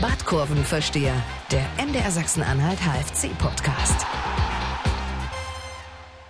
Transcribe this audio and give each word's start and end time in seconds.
Badkurvenversteher, 0.00 1.14
der 1.50 1.64
MDR 1.82 2.10
Sachsen-Anhalt 2.10 2.78
HFC-Podcast. 2.80 4.04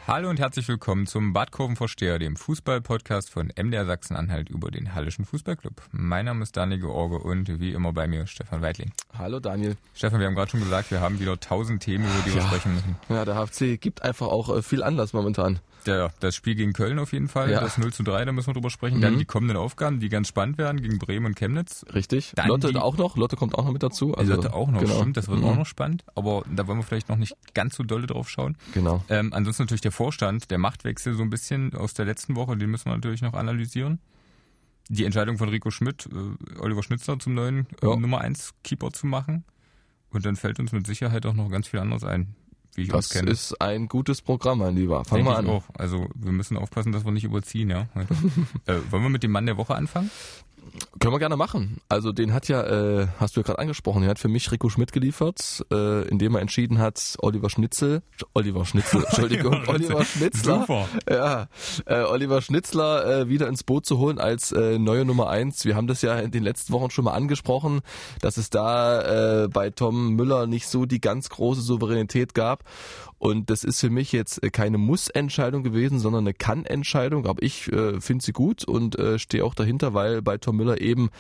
Hallo 0.07 0.31
und 0.31 0.39
herzlich 0.39 0.69
willkommen 0.69 1.09
zum 1.09 1.33
Badkurvenversteher, 1.33 2.21
dem 2.21 2.37
Fußball-Podcast 2.37 3.29
von 3.29 3.53
MDR 3.61 3.85
Sachsen-Anhalt 3.85 4.51
über 4.51 4.71
den 4.71 4.95
Hallischen 4.95 5.25
Fußballclub. 5.25 5.83
Mein 5.91 6.27
Name 6.27 6.45
ist 6.45 6.57
Daniel 6.57 6.79
George 6.81 7.17
und 7.19 7.59
wie 7.59 7.73
immer 7.73 7.93
bei 7.93 8.07
mir 8.07 8.29
Stefan 8.29 8.63
Weidling. 8.63 8.93
Hallo 9.19 9.41
Daniel. 9.41 9.77
Stefan, 9.95 10.21
wir 10.21 10.29
haben 10.29 10.37
gerade 10.37 10.53
schon 10.53 10.61
gesagt, 10.61 10.93
wir 10.93 11.01
haben 11.01 11.19
wieder 11.19 11.41
tausend 11.41 11.83
Themen, 11.83 12.05
über 12.05 12.23
die 12.25 12.35
wir 12.35 12.43
Ja. 12.43 12.47
sprechen 12.47 12.73
müssen. 12.75 12.97
Ja, 13.09 13.25
der 13.25 13.35
HFC 13.35 13.81
gibt 13.81 14.03
einfach 14.03 14.29
auch 14.29 14.57
äh, 14.57 14.63
viel 14.63 14.85
Anlass 14.85 15.13
momentan. 15.13 15.59
Der, 15.87 16.13
das 16.21 16.35
Spiel 16.35 16.55
gegen 16.57 16.73
Köln 16.73 16.99
auf 16.99 17.13
jeden 17.13 17.29
Fall, 17.29 17.51
Ja. 17.51 17.61
das 17.61 17.79
0 17.79 17.93
zu 17.93 18.03
3, 18.03 18.25
da 18.25 18.33
müssen 18.33 18.49
wir 18.49 18.55
drüber 18.55 18.71
sprechen. 18.71 18.99
Mhm. 18.99 19.03
Dann 19.03 19.19
die 19.19 19.25
kommenden 19.25 19.57
Aufgaben, 19.57 20.01
die 20.01 20.09
ganz 20.09 20.29
spannend 20.29 20.59
werden, 20.59 20.83
gegen 20.83 20.99
Bremen 20.99 21.27
und 21.27 21.37
Chemnitz. 21.37 21.85
Richtig. 21.95 22.33
Dann 22.35 22.49
Lotte 22.49 22.69
die- 22.73 22.77
auch 22.79 22.97
noch. 22.97 23.17
Lotte 23.17 23.37
kommt 23.37 23.55
auch 23.55 23.65
noch 23.65 23.73
mit 23.73 23.83
dazu. 23.83 24.15
Also, 24.15 24.35
Lotte 24.35 24.53
auch 24.53 24.69
noch, 24.71 24.81
genau. 24.81 24.97
stimmt, 24.97 25.17
das 25.17 25.29
wird 25.29 25.39
Mhm. 25.41 25.45
auch 25.47 25.57
noch 25.57 25.67
spannend, 25.67 26.05
aber 26.15 26.45
da 26.53 26.67
wollen 26.67 26.79
wir 26.79 26.83
vielleicht 26.83 27.09
noch 27.09 27.17
nicht 27.17 27.37
ganz 27.55 27.77
so 27.77 27.83
dolle 27.85 28.07
drauf 28.07 28.29
schauen. 28.29 28.57
Genau. 28.75 29.05
Ähm, 29.09 29.33
ansonsten 29.33 29.63
natürlich 29.63 29.81
der 29.83 29.93
Vorstand, 29.93 30.51
der 30.51 30.59
Machtwechsel 30.59 31.15
so 31.15 31.23
ein 31.23 31.31
bisschen 31.31 31.75
aus 31.75 31.95
der 31.95 32.05
letzten 32.05 32.35
Woche, 32.37 32.57
den 32.57 32.71
müssen 32.71 32.87
wir 32.87 32.95
natürlich 32.95 33.23
noch 33.23 33.35
analysieren. 33.35 34.01
Die 34.89 35.05
Entscheidung 35.05 35.37
von 35.39 35.49
Rico 35.49 35.71
Schmidt, 35.71 36.07
äh, 36.13 36.59
Oliver 36.61 36.83
Schnitzler 36.83 37.19
zum 37.19 37.35
neuen 37.35 37.67
äh, 37.83 37.87
Ja. 37.87 37.97
Nummer 37.97 38.21
1 38.21 38.55
Keeper 38.63 38.93
zu 38.93 39.07
machen. 39.07 39.45
Und 40.11 40.25
dann 40.25 40.37
fällt 40.37 40.61
uns 40.61 40.73
mit 40.73 40.87
Sicherheit 40.87 41.27
auch 41.27 41.35
noch 41.35 41.51
ganz 41.51 41.69
viel 41.69 41.81
anderes 41.81 42.05
ein, 42.05 42.35
wie 42.77 42.83
ich 42.83 42.93
uns 42.93 43.09
Das 43.09 43.19
kenne. 43.19 43.31
ist 43.31 43.61
ein 43.61 43.89
gutes 43.89 44.23
Programm, 44.23 44.59
mein 44.59 44.77
Lieber. 44.77 45.05
Fang 45.05 45.19
Denke 45.19 45.31
mal 45.33 45.39
an. 45.39 45.47
auch. 45.49 45.65
Also 45.75 46.09
wir 46.15 46.33
müssen 46.33 46.57
aufpassen, 46.57 46.93
dass 46.93 47.05
wir 47.05 47.13
nicht 47.13 47.25
überziehen, 47.25 47.71
ja. 47.71 47.89
äh, 48.67 48.75
wollen 48.91 49.03
wir 49.03 49.09
mit 49.11 49.23
dem 49.23 49.31
Mann 49.33 49.47
der 49.47 49.57
Woche 49.57 49.75
anfangen? 49.75 50.11
Können 51.01 51.15
wir 51.15 51.19
gerne 51.19 51.37
machen. 51.37 51.79
Also 51.89 52.13
den 52.13 52.33
hat 52.33 52.49
ja, 52.49 52.63
äh, 52.63 53.09
hast 53.19 53.37
du 53.37 53.41
ja 53.41 53.45
gerade 53.45 53.59
angesprochen, 53.59 54.03
den 54.03 54.11
hat 54.11 54.19
für 54.19 54.29
mich 54.29 54.51
Rico 54.51 54.69
Schmidt 54.69 54.93
geliefert, 54.93 55.65
äh, 55.71 56.09
indem 56.09 56.35
er 56.35 56.41
entschieden 56.41 56.79
hat, 56.79 57.17
Oliver 57.19 57.51
Schnitzel, 57.51 58.03
Oliver 58.35 58.65
Schnitzel, 58.65 59.05
Entschuldigung, 59.07 59.63
Oliver 59.67 60.05
Schnitzler, 60.05 60.61
Super. 60.61 60.89
ja, 61.09 61.49
äh, 61.87 62.03
Oliver 62.03 62.41
Schnitzler 62.43 63.21
äh, 63.21 63.29
wieder 63.29 63.49
ins 63.49 63.63
Boot 63.63 63.87
zu 63.87 63.99
holen 63.99 64.19
als 64.19 64.53
äh, 64.53 64.79
neue 64.79 65.05
Nummer 65.05 65.29
eins. 65.29 65.65
Wir 65.65 65.77
haben 65.77 65.87
das 65.87 66.03
ja 66.03 66.19
in 66.19 66.31
den 66.31 66.43
letzten 66.43 66.73
Wochen 66.73 66.91
schon 66.91 67.05
mal 67.05 67.13
angesprochen, 67.15 67.81
dass 68.21 68.37
es 68.37 68.51
da 68.51 69.45
äh, 69.45 69.49
bei 69.49 69.71
Tom 69.71 70.15
Müller 70.15 70.47
nicht 70.47 70.69
so 70.69 70.87
die 70.87 71.01
ganz 71.01 71.29
große 71.29 71.61
Souveränität 71.61 72.35
gab. 72.35 72.65
Und 73.19 73.49
das 73.49 73.65
ist 73.65 73.81
für 73.81 73.89
mich 73.89 74.13
jetzt 74.13 74.41
keine 74.53 74.77
Muss-Entscheidung 74.77 75.63
gewesen, 75.63 75.99
sondern 75.99 76.25
eine 76.25 76.35
Kann-Entscheidung. 76.35 77.27
Aber 77.27 77.43
ich 77.43 77.73
äh, 77.73 78.01
finde 78.01 78.25
sie 78.25 78.33
gut 78.33 78.65
und 78.65 78.99
äh, 78.99 79.19
stehe 79.19 79.45
auch 79.45 79.55
dahinter, 79.55 79.95
weil 79.95 80.21
bei 80.21 80.37
Tom 80.37 80.56
Müller 80.57 80.81
eben 80.81 81.11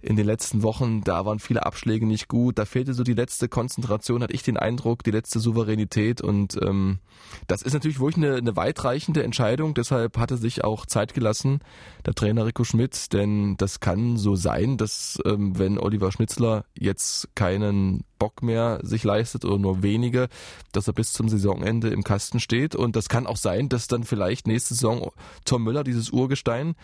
in 0.00 0.14
den 0.14 0.26
letzten 0.26 0.62
Wochen, 0.62 1.02
da 1.02 1.24
waren 1.24 1.40
viele 1.40 1.66
Abschläge 1.66 2.06
nicht 2.06 2.28
gut, 2.28 2.58
da 2.58 2.64
fehlte 2.64 2.94
so 2.94 3.02
die 3.02 3.14
letzte 3.14 3.48
Konzentration, 3.48 4.22
hatte 4.22 4.32
ich 4.32 4.44
den 4.44 4.56
Eindruck, 4.56 5.02
die 5.02 5.10
letzte 5.10 5.40
Souveränität. 5.40 6.20
Und 6.20 6.56
ähm, 6.62 7.00
das 7.48 7.62
ist 7.62 7.72
natürlich 7.72 7.98
wirklich 7.98 8.24
eine, 8.24 8.36
eine 8.36 8.54
weitreichende 8.54 9.24
Entscheidung, 9.24 9.74
deshalb 9.74 10.16
hat 10.16 10.30
er 10.30 10.36
sich 10.36 10.62
auch 10.62 10.86
Zeit 10.86 11.14
gelassen, 11.14 11.60
der 12.06 12.14
Trainer 12.14 12.46
Rico 12.46 12.62
Schmidt, 12.62 13.12
denn 13.12 13.56
das 13.56 13.80
kann 13.80 14.16
so 14.16 14.36
sein, 14.36 14.76
dass 14.76 15.18
ähm, 15.24 15.58
wenn 15.58 15.78
Oliver 15.78 16.12
Schnitzler 16.12 16.64
jetzt 16.78 17.34
keinen 17.34 18.04
Bock 18.20 18.42
mehr 18.42 18.78
sich 18.84 19.02
leistet 19.02 19.44
oder 19.44 19.58
nur 19.58 19.82
wenige, 19.82 20.28
dass 20.70 20.86
er 20.86 20.92
bis 20.92 21.12
zum 21.12 21.28
Saisonende 21.28 21.88
im 21.88 22.04
Kasten 22.04 22.38
steht. 22.38 22.76
Und 22.76 22.94
das 22.94 23.08
kann 23.08 23.26
auch 23.26 23.36
sein, 23.36 23.68
dass 23.68 23.88
dann 23.88 24.04
vielleicht 24.04 24.46
nächste 24.46 24.74
Saison 24.74 25.10
Tom 25.44 25.64
Müller, 25.64 25.82
dieses 25.82 26.10
Urgestein, 26.10 26.76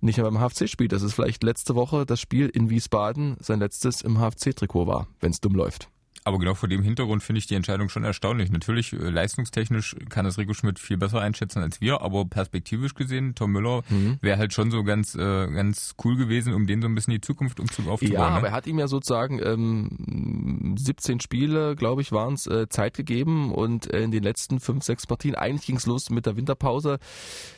nicht 0.00 0.18
mehr 0.18 0.30
beim 0.30 0.38
HFC 0.38 0.68
spielt. 0.68 0.92
Das 0.92 1.02
ist 1.02 1.14
vielleicht 1.14 1.42
letzte 1.42 1.74
Woche 1.74 2.06
das 2.06 2.20
Spiel 2.20 2.48
in 2.48 2.70
Wiesbaden 2.70 3.36
sein 3.40 3.60
letztes 3.60 4.02
im 4.02 4.18
HFC-Trikot 4.18 4.86
war, 4.86 5.06
wenn 5.20 5.32
es 5.32 5.40
dumm 5.40 5.54
läuft. 5.54 5.88
Aber 6.26 6.38
genau 6.40 6.54
vor 6.54 6.68
dem 6.68 6.82
Hintergrund 6.82 7.22
finde 7.22 7.38
ich 7.38 7.46
die 7.46 7.54
Entscheidung 7.54 7.88
schon 7.88 8.02
erstaunlich. 8.02 8.50
Natürlich, 8.50 8.92
äh, 8.92 8.96
leistungstechnisch 8.96 9.94
kann 10.08 10.26
es 10.26 10.38
Rico 10.38 10.54
Schmidt 10.54 10.80
viel 10.80 10.96
besser 10.96 11.20
einschätzen 11.20 11.60
als 11.62 11.80
wir, 11.80 12.02
aber 12.02 12.24
perspektivisch 12.24 12.94
gesehen, 12.94 13.36
Tom 13.36 13.52
Müller 13.52 13.82
Mhm. 13.88 14.18
wäre 14.22 14.36
halt 14.36 14.52
schon 14.52 14.72
so 14.72 14.82
ganz, 14.82 15.14
äh, 15.14 15.18
ganz 15.18 15.94
cool 16.04 16.16
gewesen, 16.16 16.52
um 16.52 16.66
den 16.66 16.82
so 16.82 16.88
ein 16.88 16.96
bisschen 16.96 17.12
die 17.12 17.20
Zukunft 17.20 17.60
umzu- 17.60 17.88
aufzubauen. 17.88 18.12
Ja, 18.12 18.30
ne? 18.30 18.36
aber 18.38 18.48
er 18.48 18.52
hat 18.54 18.66
ihm 18.66 18.78
ja 18.80 18.88
sozusagen 18.88 19.38
ähm, 19.40 20.74
17 20.76 21.20
Spiele, 21.20 21.76
glaube 21.76 22.02
ich, 22.02 22.10
waren 22.10 22.34
es, 22.34 22.48
äh, 22.48 22.68
Zeit 22.68 22.94
gegeben 22.94 23.52
und 23.52 23.92
äh, 23.94 24.00
in 24.02 24.10
den 24.10 24.24
letzten 24.24 24.58
fünf, 24.58 24.82
sechs 24.82 25.06
Partien, 25.06 25.36
eigentlich 25.36 25.66
ging 25.66 25.76
es 25.76 25.86
los 25.86 26.10
mit 26.10 26.26
der 26.26 26.36
Winterpause, 26.36 26.98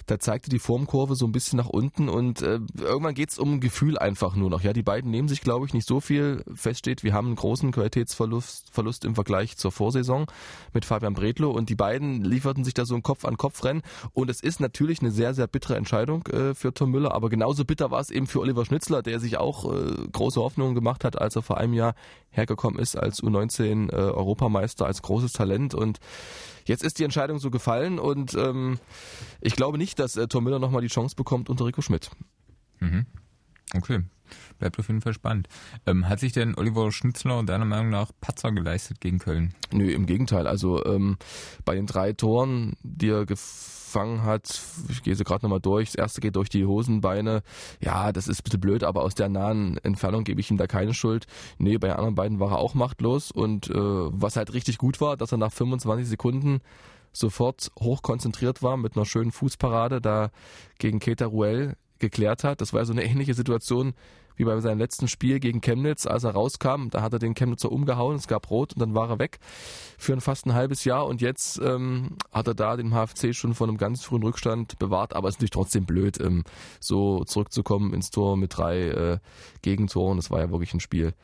da 0.06 0.18
zeigte 0.18 0.50
die 0.50 0.58
Formkurve 0.58 1.14
so 1.14 1.24
ein 1.26 1.32
bisschen 1.32 1.56
nach 1.56 1.68
unten 1.70 2.10
und 2.10 2.42
äh, 2.42 2.60
irgendwann 2.78 3.14
geht 3.14 3.30
es 3.30 3.38
um 3.38 3.60
Gefühl 3.60 3.96
einfach 3.98 4.36
nur 4.36 4.50
noch. 4.50 4.60
Ja, 4.62 4.74
die 4.74 4.82
beiden 4.82 5.10
nehmen 5.10 5.28
sich, 5.28 5.40
glaube 5.40 5.64
ich, 5.64 5.72
nicht 5.72 5.88
so 5.88 6.00
viel. 6.00 6.44
Fest 6.54 6.80
steht, 6.80 7.02
wir 7.02 7.14
haben 7.14 7.28
einen 7.28 7.36
großen 7.36 7.72
Qualitätsverlust 7.72 8.57
Verlust 8.70 9.04
im 9.04 9.14
Vergleich 9.14 9.56
zur 9.56 9.72
Vorsaison 9.72 10.26
mit 10.72 10.84
Fabian 10.84 11.14
Bredlow 11.14 11.50
und 11.50 11.68
die 11.68 11.74
beiden 11.74 12.24
lieferten 12.24 12.64
sich 12.64 12.74
da 12.74 12.84
so 12.84 12.94
ein 12.94 13.02
Kopf-an-Kopf-Rennen. 13.02 13.82
Und 14.12 14.30
es 14.30 14.40
ist 14.40 14.60
natürlich 14.60 15.00
eine 15.00 15.10
sehr, 15.10 15.34
sehr 15.34 15.46
bittere 15.46 15.76
Entscheidung 15.76 16.26
äh, 16.28 16.54
für 16.54 16.72
Tom 16.72 16.90
Müller, 16.90 17.12
aber 17.12 17.28
genauso 17.28 17.64
bitter 17.64 17.90
war 17.90 18.00
es 18.00 18.10
eben 18.10 18.26
für 18.26 18.40
Oliver 18.40 18.64
Schnitzler, 18.64 19.02
der 19.02 19.20
sich 19.20 19.38
auch 19.38 19.72
äh, 19.72 20.08
große 20.12 20.40
Hoffnungen 20.40 20.74
gemacht 20.74 21.04
hat, 21.04 21.20
als 21.20 21.36
er 21.36 21.42
vor 21.42 21.58
einem 21.58 21.74
Jahr 21.74 21.94
hergekommen 22.30 22.78
ist 22.78 22.96
als 22.96 23.22
U19 23.22 23.90
äh, 23.90 23.94
Europameister, 23.94 24.86
als 24.86 25.02
großes 25.02 25.32
Talent. 25.32 25.74
Und 25.74 25.98
jetzt 26.64 26.82
ist 26.82 26.98
die 26.98 27.04
Entscheidung 27.04 27.38
so 27.38 27.50
gefallen. 27.50 27.98
Und 27.98 28.34
ähm, 28.34 28.78
ich 29.40 29.56
glaube 29.56 29.78
nicht, 29.78 29.98
dass 29.98 30.16
äh, 30.16 30.28
Tom 30.28 30.44
Müller 30.44 30.58
nochmal 30.58 30.82
die 30.82 30.88
Chance 30.88 31.16
bekommt 31.16 31.48
unter 31.48 31.66
Rico 31.66 31.80
Schmidt. 31.80 32.10
Mhm. 32.80 33.06
Okay, 33.74 34.02
bleibt 34.58 34.78
auf 34.78 34.88
jeden 34.88 35.00
Fall 35.00 35.12
spannend. 35.12 35.48
Ähm, 35.86 36.08
hat 36.08 36.20
sich 36.20 36.32
denn 36.32 36.54
Oliver 36.56 36.90
Schnitzler 36.92 37.42
deiner 37.42 37.64
Meinung 37.64 37.90
nach 37.90 38.10
Patzer 38.20 38.52
geleistet 38.52 39.00
gegen 39.00 39.18
Köln? 39.18 39.54
Nö, 39.72 39.90
im 39.90 40.06
Gegenteil. 40.06 40.46
Also 40.46 40.84
ähm, 40.84 41.16
bei 41.64 41.74
den 41.74 41.86
drei 41.86 42.12
Toren, 42.12 42.74
die 42.82 43.10
er 43.10 43.26
gefangen 43.26 44.22
hat, 44.22 44.60
ich 44.88 45.02
gehe 45.02 45.14
sie 45.14 45.24
gerade 45.24 45.44
nochmal 45.44 45.60
durch. 45.60 45.90
Das 45.90 45.94
erste 45.94 46.20
geht 46.20 46.36
durch 46.36 46.48
die 46.48 46.64
Hosenbeine. 46.64 47.42
Ja, 47.80 48.12
das 48.12 48.28
ist 48.28 48.40
ein 48.40 48.44
bisschen 48.44 48.60
blöd, 48.60 48.84
aber 48.84 49.02
aus 49.02 49.14
der 49.14 49.28
nahen 49.28 49.78
Entfernung 49.78 50.24
gebe 50.24 50.40
ich 50.40 50.50
ihm 50.50 50.56
da 50.56 50.66
keine 50.66 50.94
Schuld. 50.94 51.26
Nee, 51.58 51.78
bei 51.78 51.88
den 51.88 51.96
anderen 51.96 52.14
beiden 52.14 52.40
war 52.40 52.52
er 52.52 52.58
auch 52.58 52.74
machtlos. 52.74 53.30
Und 53.30 53.70
äh, 53.70 53.74
was 53.74 54.36
halt 54.36 54.52
richtig 54.52 54.78
gut 54.78 55.00
war, 55.00 55.16
dass 55.16 55.32
er 55.32 55.38
nach 55.38 55.52
25 55.52 56.08
Sekunden 56.08 56.60
sofort 57.12 57.70
hochkonzentriert 57.80 58.62
war 58.62 58.76
mit 58.76 58.96
einer 58.96 59.06
schönen 59.06 59.32
Fußparade 59.32 60.00
da 60.00 60.30
gegen 60.78 61.00
Keita 61.00 61.26
Ruel 61.26 61.76
geklärt 61.98 62.44
hat. 62.44 62.60
Das 62.60 62.72
war 62.72 62.84
so 62.84 62.92
eine 62.92 63.04
ähnliche 63.04 63.34
Situation 63.34 63.94
wie 64.38 64.44
bei 64.44 64.58
seinem 64.60 64.78
letzten 64.78 65.08
Spiel 65.08 65.40
gegen 65.40 65.60
Chemnitz, 65.60 66.06
als 66.06 66.24
er 66.24 66.30
rauskam. 66.30 66.88
Da 66.90 67.02
hat 67.02 67.12
er 67.12 67.18
den 67.18 67.34
Chemnitzer 67.34 67.72
umgehauen, 67.72 68.16
es 68.16 68.28
gab 68.28 68.48
Rot 68.50 68.72
und 68.72 68.80
dann 68.80 68.94
war 68.94 69.10
er 69.10 69.18
weg 69.18 69.40
für 69.98 70.12
ein 70.12 70.20
fast 70.20 70.46
ein 70.46 70.54
halbes 70.54 70.84
Jahr. 70.84 71.06
Und 71.06 71.20
jetzt 71.20 71.60
ähm, 71.60 72.16
hat 72.32 72.46
er 72.46 72.54
da 72.54 72.76
den 72.76 72.92
HFC 72.92 73.34
schon 73.34 73.54
von 73.54 73.68
einem 73.68 73.78
ganz 73.78 74.04
frühen 74.04 74.22
Rückstand 74.22 74.78
bewahrt. 74.78 75.14
Aber 75.14 75.28
es 75.28 75.34
ist 75.34 75.38
natürlich 75.38 75.50
trotzdem 75.50 75.86
blöd, 75.86 76.20
ähm, 76.20 76.44
so 76.80 77.24
zurückzukommen 77.24 77.92
ins 77.92 78.10
Tor 78.10 78.36
mit 78.36 78.56
drei 78.56 78.78
äh, 78.88 79.18
Gegentoren. 79.62 80.16
Das 80.16 80.30
war 80.30 80.38
ja 80.38 80.50
wirklich 80.50 80.72
ein 80.72 80.80
Spiel 80.80 81.14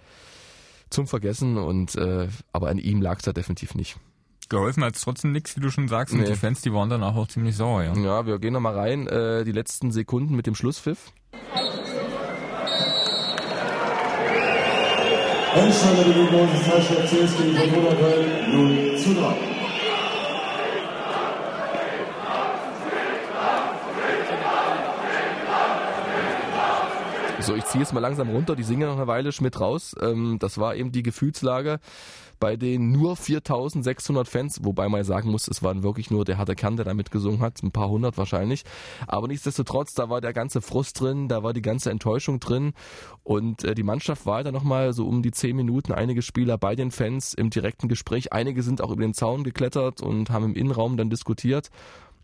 zum 0.90 1.06
Vergessen. 1.06 1.56
Und 1.56 1.94
äh, 1.94 2.28
aber 2.52 2.68
an 2.68 2.78
ihm 2.78 3.00
lag 3.00 3.18
es 3.18 3.24
da 3.24 3.32
definitiv 3.32 3.76
nicht. 3.76 3.96
Geholfen 4.48 4.84
hat 4.84 4.94
es 4.96 5.02
trotzdem 5.02 5.32
nichts, 5.32 5.56
wie 5.56 5.60
du 5.60 5.70
schon 5.70 5.88
sagst. 5.88 6.12
Und 6.14 6.20
Nee. 6.20 6.26
die 6.26 6.34
Fans, 6.34 6.60
die 6.60 6.72
waren 6.72 6.90
danach 6.90 7.14
auch 7.16 7.28
ziemlich 7.28 7.56
sauer, 7.56 7.82
ja. 7.82 7.94
Ja, 7.94 8.26
wir 8.26 8.38
gehen 8.38 8.52
noch 8.52 8.60
mal 8.60 8.74
rein. 8.74 9.06
Äh, 9.08 9.44
die 9.44 9.52
letzten 9.52 9.90
Sekunden 9.92 10.34
mit 10.36 10.46
dem 10.46 10.54
Schlusspfiff. 10.54 11.12
Endstand 15.56 15.98
der 15.98 16.04
Begegnung 16.04 16.48
des 16.52 16.64
Zeitschrift 16.64 17.08
CS 17.10 17.36
gegen 17.38 17.56
Fortuna 17.56 17.94
Köln 17.94 18.26
0 18.92 18.96
zu 18.98 19.14
3. 19.14 19.53
So, 27.46 27.54
ich 27.54 27.66
ziehe 27.66 27.82
jetzt 27.82 27.92
mal 27.92 28.00
langsam 28.00 28.30
runter, 28.30 28.56
die 28.56 28.62
singen 28.62 28.88
noch 28.88 28.96
eine 28.96 29.06
Weile 29.06 29.30
Schmidt 29.30 29.60
raus. 29.60 29.94
Ähm, 30.00 30.38
das 30.40 30.56
war 30.56 30.76
eben 30.76 30.92
die 30.92 31.02
Gefühlslage 31.02 31.78
bei 32.40 32.56
den 32.56 32.90
nur 32.90 33.16
4600 33.16 34.26
Fans, 34.26 34.64
wobei 34.64 34.88
man 34.88 35.04
sagen 35.04 35.30
muss, 35.30 35.46
es 35.46 35.62
waren 35.62 35.82
wirklich 35.82 36.10
nur 36.10 36.24
der 36.24 36.38
harte 36.38 36.54
Kern, 36.54 36.76
der 36.76 36.86
da 36.86 36.94
mitgesungen 36.94 37.40
hat, 37.40 37.62
ein 37.62 37.70
paar 37.70 37.90
hundert 37.90 38.16
wahrscheinlich. 38.16 38.64
Aber 39.06 39.28
nichtsdestotrotz, 39.28 39.92
da 39.92 40.08
war 40.08 40.22
der 40.22 40.32
ganze 40.32 40.62
Frust 40.62 40.98
drin, 40.98 41.28
da 41.28 41.42
war 41.42 41.52
die 41.52 41.60
ganze 41.60 41.90
Enttäuschung 41.90 42.40
drin 42.40 42.72
und 43.24 43.62
äh, 43.62 43.74
die 43.74 43.82
Mannschaft 43.82 44.24
war 44.24 44.42
da 44.42 44.50
nochmal 44.50 44.94
so 44.94 45.06
um 45.06 45.20
die 45.22 45.30
10 45.30 45.54
Minuten, 45.54 45.92
einige 45.92 46.22
Spieler 46.22 46.56
bei 46.56 46.74
den 46.74 46.90
Fans 46.90 47.34
im 47.34 47.50
direkten 47.50 47.88
Gespräch, 47.88 48.32
einige 48.32 48.62
sind 48.62 48.80
auch 48.80 48.90
über 48.90 49.02
den 49.02 49.12
Zaun 49.12 49.44
geklettert 49.44 50.00
und 50.00 50.30
haben 50.30 50.46
im 50.46 50.54
Innenraum 50.54 50.96
dann 50.96 51.10
diskutiert. 51.10 51.68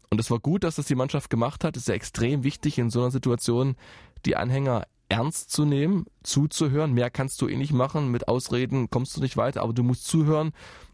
Und 0.09 0.19
es 0.19 0.31
war 0.31 0.39
gut, 0.39 0.65
dass 0.65 0.77
das 0.77 0.87
die 0.87 0.95
Mannschaft 0.95 1.29
gemacht 1.29 1.63
hat. 1.63 1.77
Es 1.77 1.83
ist 1.83 1.89
ja 1.89 1.95
extrem 1.95 2.43
wichtig 2.43 2.79
in 2.79 2.89
so 2.89 3.01
einer 3.03 3.11
Situation, 3.11 3.77
die 4.25 4.35
Anhänger 4.35 4.87
ernst 5.11 5.51
zu 5.51 5.65
nehmen, 5.65 6.07
zuzuhören. 6.23 6.93
Mehr 6.93 7.11
kannst 7.11 7.43
du 7.43 7.49
eh 7.49 7.57
nicht 7.57 7.73
machen. 7.73 8.11
Mit 8.11 8.29
Ausreden 8.29 8.89
kommst 8.89 9.17
du 9.17 9.21
nicht 9.21 9.37
weiter, 9.37 9.63
aber 9.63 9.73
du 9.73 9.83
musst 9.83 10.07
zuhören. 10.07 10.53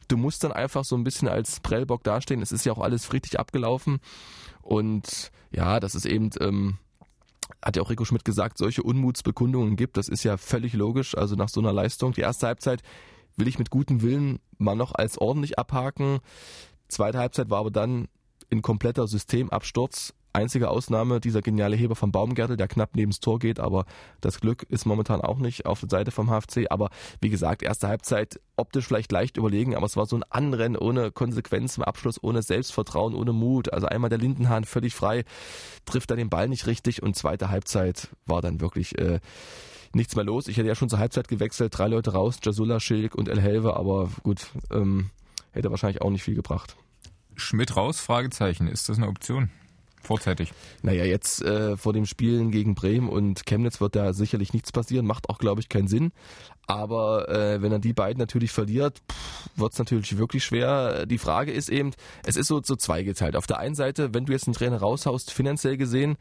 Du 0.08 0.16
musst 0.16 0.42
dann 0.42 0.52
einfach 0.52 0.84
so 0.84 0.96
ein 0.96 1.04
bisschen 1.04 1.28
als 1.28 1.60
Prellbock 1.60 2.02
dastehen. 2.02 2.42
Es 2.42 2.52
ist 2.52 2.64
ja 2.64 2.72
auch 2.72 2.78
alles 2.78 3.04
friedlich 3.04 3.38
abgelaufen. 3.38 3.98
Und 4.62 5.30
ja, 5.50 5.80
das 5.80 5.94
ist 5.94 6.06
eben 6.06 6.30
ähm, 6.40 6.78
hat 7.62 7.76
ja 7.76 7.82
auch 7.82 7.90
Rico 7.90 8.04
Schmidt 8.04 8.24
gesagt, 8.24 8.58
solche 8.58 8.82
Unmutsbekundungen 8.82 9.76
gibt. 9.76 9.96
Das 9.96 10.08
ist 10.08 10.24
ja 10.24 10.36
völlig 10.36 10.72
logisch. 10.72 11.16
Also 11.16 11.36
nach 11.36 11.48
so 11.48 11.60
einer 11.60 11.72
Leistung. 11.72 12.12
Die 12.12 12.20
erste 12.22 12.46
Halbzeit 12.46 12.82
will 13.36 13.48
ich 13.48 13.58
mit 13.58 13.70
gutem 13.70 14.02
Willen 14.02 14.40
mal 14.58 14.76
noch 14.76 14.94
als 14.94 15.18
ordentlich 15.18 15.58
abhaken. 15.58 16.20
Zweite 16.88 17.18
Halbzeit 17.18 17.50
war 17.50 17.58
aber 17.58 17.70
dann 17.70 18.08
in 18.48 18.62
kompletter 18.62 19.06
Systemabsturz. 19.06 20.14
Einzige 20.36 20.68
Ausnahme 20.68 21.18
dieser 21.18 21.40
geniale 21.40 21.76
Heber 21.76 21.96
von 21.96 22.12
Baumgärtel, 22.12 22.58
der 22.58 22.68
knapp 22.68 22.94
neben 22.94 23.10
das 23.10 23.20
Tor 23.20 23.38
geht, 23.38 23.58
aber 23.58 23.86
das 24.20 24.38
Glück 24.38 24.64
ist 24.64 24.84
momentan 24.84 25.22
auch 25.22 25.38
nicht 25.38 25.64
auf 25.64 25.80
der 25.80 25.88
Seite 25.88 26.10
vom 26.10 26.28
HFC. 26.28 26.66
Aber 26.68 26.90
wie 27.22 27.30
gesagt, 27.30 27.62
erste 27.62 27.88
Halbzeit 27.88 28.38
optisch 28.54 28.86
vielleicht 28.86 29.10
leicht 29.12 29.38
überlegen, 29.38 29.74
aber 29.74 29.86
es 29.86 29.96
war 29.96 30.04
so 30.04 30.14
ein 30.14 30.24
Anrennen 30.28 30.76
ohne 30.76 31.10
Konsequenz 31.10 31.78
im 31.78 31.84
Abschluss, 31.84 32.22
ohne 32.22 32.42
Selbstvertrauen, 32.42 33.14
ohne 33.14 33.32
Mut. 33.32 33.72
Also 33.72 33.86
einmal 33.86 34.10
der 34.10 34.18
Lindenhahn 34.18 34.64
völlig 34.64 34.94
frei, 34.94 35.24
trifft 35.86 36.10
dann 36.10 36.18
den 36.18 36.28
Ball 36.28 36.50
nicht 36.50 36.66
richtig 36.66 37.02
und 37.02 37.16
zweite 37.16 37.48
Halbzeit 37.48 38.10
war 38.26 38.42
dann 38.42 38.60
wirklich 38.60 38.98
äh, 38.98 39.20
nichts 39.94 40.16
mehr 40.16 40.24
los. 40.24 40.48
Ich 40.48 40.58
hätte 40.58 40.68
ja 40.68 40.74
schon 40.74 40.90
zur 40.90 40.98
Halbzeit 40.98 41.28
gewechselt, 41.28 41.78
drei 41.78 41.88
Leute 41.88 42.12
raus, 42.12 42.40
Jasula, 42.42 42.78
Schilk 42.78 43.14
und 43.14 43.30
El 43.30 43.40
Helve, 43.40 43.74
aber 43.74 44.10
gut, 44.22 44.50
ähm, 44.70 45.08
hätte 45.52 45.70
wahrscheinlich 45.70 46.02
auch 46.02 46.10
nicht 46.10 46.24
viel 46.24 46.34
gebracht. 46.34 46.76
Schmidt 47.36 47.74
raus? 47.74 48.00
Fragezeichen. 48.00 48.68
Ist 48.68 48.90
das 48.90 48.98
eine 48.98 49.08
Option? 49.08 49.48
Vorzeitig. 50.06 50.52
Naja, 50.82 51.04
jetzt 51.04 51.42
äh, 51.42 51.76
vor 51.76 51.92
dem 51.92 52.06
Spielen 52.06 52.52
gegen 52.52 52.76
Bremen 52.76 53.08
und 53.08 53.44
Chemnitz 53.44 53.80
wird 53.80 53.96
da 53.96 54.12
sicherlich 54.12 54.52
nichts 54.52 54.70
passieren, 54.70 55.04
macht 55.04 55.28
auch, 55.28 55.38
glaube 55.38 55.60
ich, 55.60 55.68
keinen 55.68 55.88
Sinn. 55.88 56.12
Aber 56.68 57.28
äh, 57.28 57.60
wenn 57.60 57.72
er 57.72 57.80
die 57.80 57.92
beiden 57.92 58.20
natürlich 58.20 58.52
verliert, 58.52 59.02
wird 59.56 59.72
es 59.72 59.78
natürlich 59.80 60.16
wirklich 60.16 60.44
schwer. 60.44 61.06
Die 61.06 61.18
Frage 61.18 61.50
ist 61.50 61.68
eben, 61.68 61.90
es 62.24 62.36
ist 62.36 62.46
so, 62.46 62.62
so 62.62 62.76
zweigeteilt. 62.76 63.34
Auf 63.34 63.48
der 63.48 63.58
einen 63.58 63.74
Seite, 63.74 64.14
wenn 64.14 64.26
du 64.26 64.32
jetzt 64.32 64.46
einen 64.46 64.54
Trainer 64.54 64.78
raushaust, 64.78 65.32
finanziell 65.32 65.76
gesehen, 65.76 66.16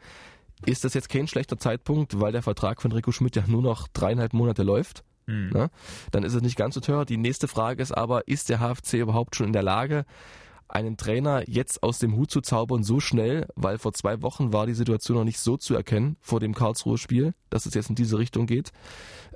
ist 0.64 0.84
das 0.84 0.94
jetzt 0.94 1.08
kein 1.08 1.28
schlechter 1.28 1.56
Zeitpunkt, 1.56 2.20
weil 2.20 2.32
der 2.32 2.42
Vertrag 2.42 2.82
von 2.82 2.90
Rico 2.90 3.12
Schmidt 3.12 3.36
ja 3.36 3.44
nur 3.46 3.62
noch 3.62 3.86
dreieinhalb 3.86 4.32
Monate 4.32 4.64
läuft. 4.64 5.04
Mhm. 5.26 5.50
Ne? 5.52 5.70
Dann 6.10 6.24
ist 6.24 6.34
es 6.34 6.42
nicht 6.42 6.56
ganz 6.56 6.74
so 6.74 6.80
teuer. 6.80 7.04
Die 7.04 7.18
nächste 7.18 7.46
Frage 7.46 7.82
ist 7.82 7.92
aber, 7.92 8.26
ist 8.26 8.48
der 8.48 8.58
HFC 8.58 8.94
überhaupt 8.94 9.36
schon 9.36 9.46
in 9.46 9.52
der 9.52 9.62
Lage, 9.62 10.04
einen 10.68 10.96
Trainer 10.96 11.48
jetzt 11.48 11.82
aus 11.82 11.98
dem 11.98 12.16
Hut 12.16 12.30
zu 12.30 12.40
zaubern 12.40 12.82
so 12.82 13.00
schnell, 13.00 13.46
weil 13.54 13.78
vor 13.78 13.92
zwei 13.92 14.22
Wochen 14.22 14.52
war 14.52 14.66
die 14.66 14.74
Situation 14.74 15.18
noch 15.18 15.24
nicht 15.24 15.38
so 15.38 15.56
zu 15.56 15.74
erkennen 15.74 16.16
vor 16.20 16.40
dem 16.40 16.54
Karlsruher 16.54 16.98
Spiel, 16.98 17.34
dass 17.50 17.66
es 17.66 17.74
jetzt 17.74 17.88
in 17.88 17.94
diese 17.94 18.18
Richtung 18.18 18.46
geht. 18.46 18.72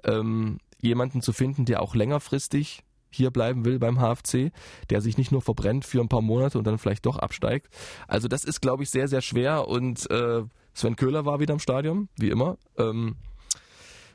Ähm, 0.05 0.59
jemanden 0.81 1.23
zu 1.23 1.33
finden, 1.33 1.65
der 1.65 1.83
auch 1.83 1.95
längerfristig 1.95 2.83
hier 3.11 3.31
bleiben 3.31 3.65
will 3.65 3.79
beim 3.79 3.99
HFC, 3.99 4.53
der 4.89 5.01
sich 5.01 5.19
nicht 5.19 5.33
nur 5.33 5.43
verbrennt 5.43 5.85
für 5.85 6.01
ein 6.01 6.09
paar 6.09 6.23
Monate 6.23 6.59
und 6.59 6.67
dann 6.67 6.79
vielleicht 6.79 7.07
doch 7.07 7.19
absteigt. 7.19 7.69
Also 8.07 8.29
das 8.29 8.45
ist, 8.45 8.61
glaube 8.61 8.85
ich, 8.85 8.91
sehr, 8.91 9.09
sehr 9.09 9.21
schwer 9.21 9.69
und 9.69 10.09
äh, 10.11 10.43
Sven 10.75 10.97
Köhler 10.97 11.27
war 11.27 11.41
wieder 11.41 11.55
im 11.55 11.61
Stadion, 11.61 12.09
wie 12.17 12.31
immer. 12.31 12.57
Ähm, 12.79 13.17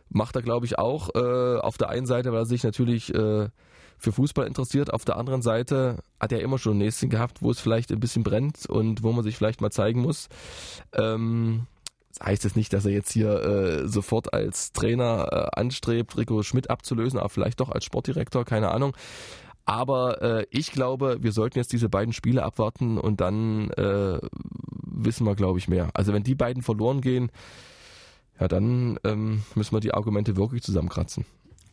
macht 0.09 0.35
er, 0.35 0.41
glaube 0.41 0.65
ich, 0.65 0.79
auch 0.79 1.09
äh, 1.13 1.59
auf 1.59 1.77
der 1.77 1.89
einen 1.89 2.06
Seite, 2.06 2.31
weil 2.31 2.44
er 2.44 2.45
sich 2.45 2.63
natürlich 2.63 3.13
äh, 3.13 3.50
für 3.97 4.12
Fußball 4.12 4.47
interessiert. 4.47 4.94
Auf 4.94 5.06
der 5.06 5.18
anderen 5.18 5.42
Seite 5.42 5.97
hat 6.19 6.31
er 6.31 6.42
immer 6.42 6.57
schon 6.57 6.75
ein 6.75 6.80
Näschen 6.80 7.09
gehabt, 7.09 7.42
wo 7.42 7.51
es 7.51 7.59
vielleicht 7.59 7.92
ein 7.92 8.00
bisschen 8.00 8.24
brennt 8.24 8.65
und 8.65 9.03
wo 9.03 9.12
man 9.12 9.24
sich 9.24 9.38
vielleicht 9.38 9.62
mal 9.62 9.71
zeigen 9.71 10.01
muss. 10.01 10.30
Ähm, 10.94 11.68
das 12.09 12.25
heißt 12.25 12.45
es 12.45 12.56
nicht, 12.56 12.71
dass 12.71 12.86
er 12.86 12.92
jetzt 12.92 13.12
hier 13.12 13.44
äh, 13.44 13.88
sofort 13.88 14.33
als 14.33 14.71
Trainer 14.71 15.27
äh, 15.31 15.59
anstrebt, 15.59 16.18
Rico 16.18 16.44
Schmidt 16.44 16.69
abzulösen, 16.69 17.19
aber 17.19 17.30
vielleicht 17.30 17.59
doch 17.59 17.69
als 17.69 17.83
Sportdirektor, 17.83 18.45
keine 18.45 18.71
Ahnung. 18.71 18.95
Aber 19.65 20.21
äh, 20.21 20.45
ich 20.51 20.71
glaube, 20.71 21.18
wir 21.21 21.31
sollten 21.31 21.57
jetzt 21.57 21.74
diese 21.74 21.89
beiden 21.89 22.13
Spiele 22.13 22.44
abwarten 22.44 22.98
und 23.00 23.19
dann 23.19 23.71
äh, 23.71 24.19
wissen 24.83 25.25
wir, 25.25 25.36
glaube 25.36 25.59
ich, 25.59 25.68
mehr. 25.68 25.89
Also 25.94 26.13
wenn 26.13 26.24
die 26.24 26.36
beiden 26.36 26.62
verloren 26.62 27.01
gehen, 27.01 27.31
ja, 28.39 28.48
dann 28.48 29.00
ähm, 29.03 29.44
müssen 29.56 29.75
wir 29.75 29.80
die 29.80 29.94
Argumente 29.94 30.38
wirklich 30.38 30.62
zusammenkratzen. 30.62 31.25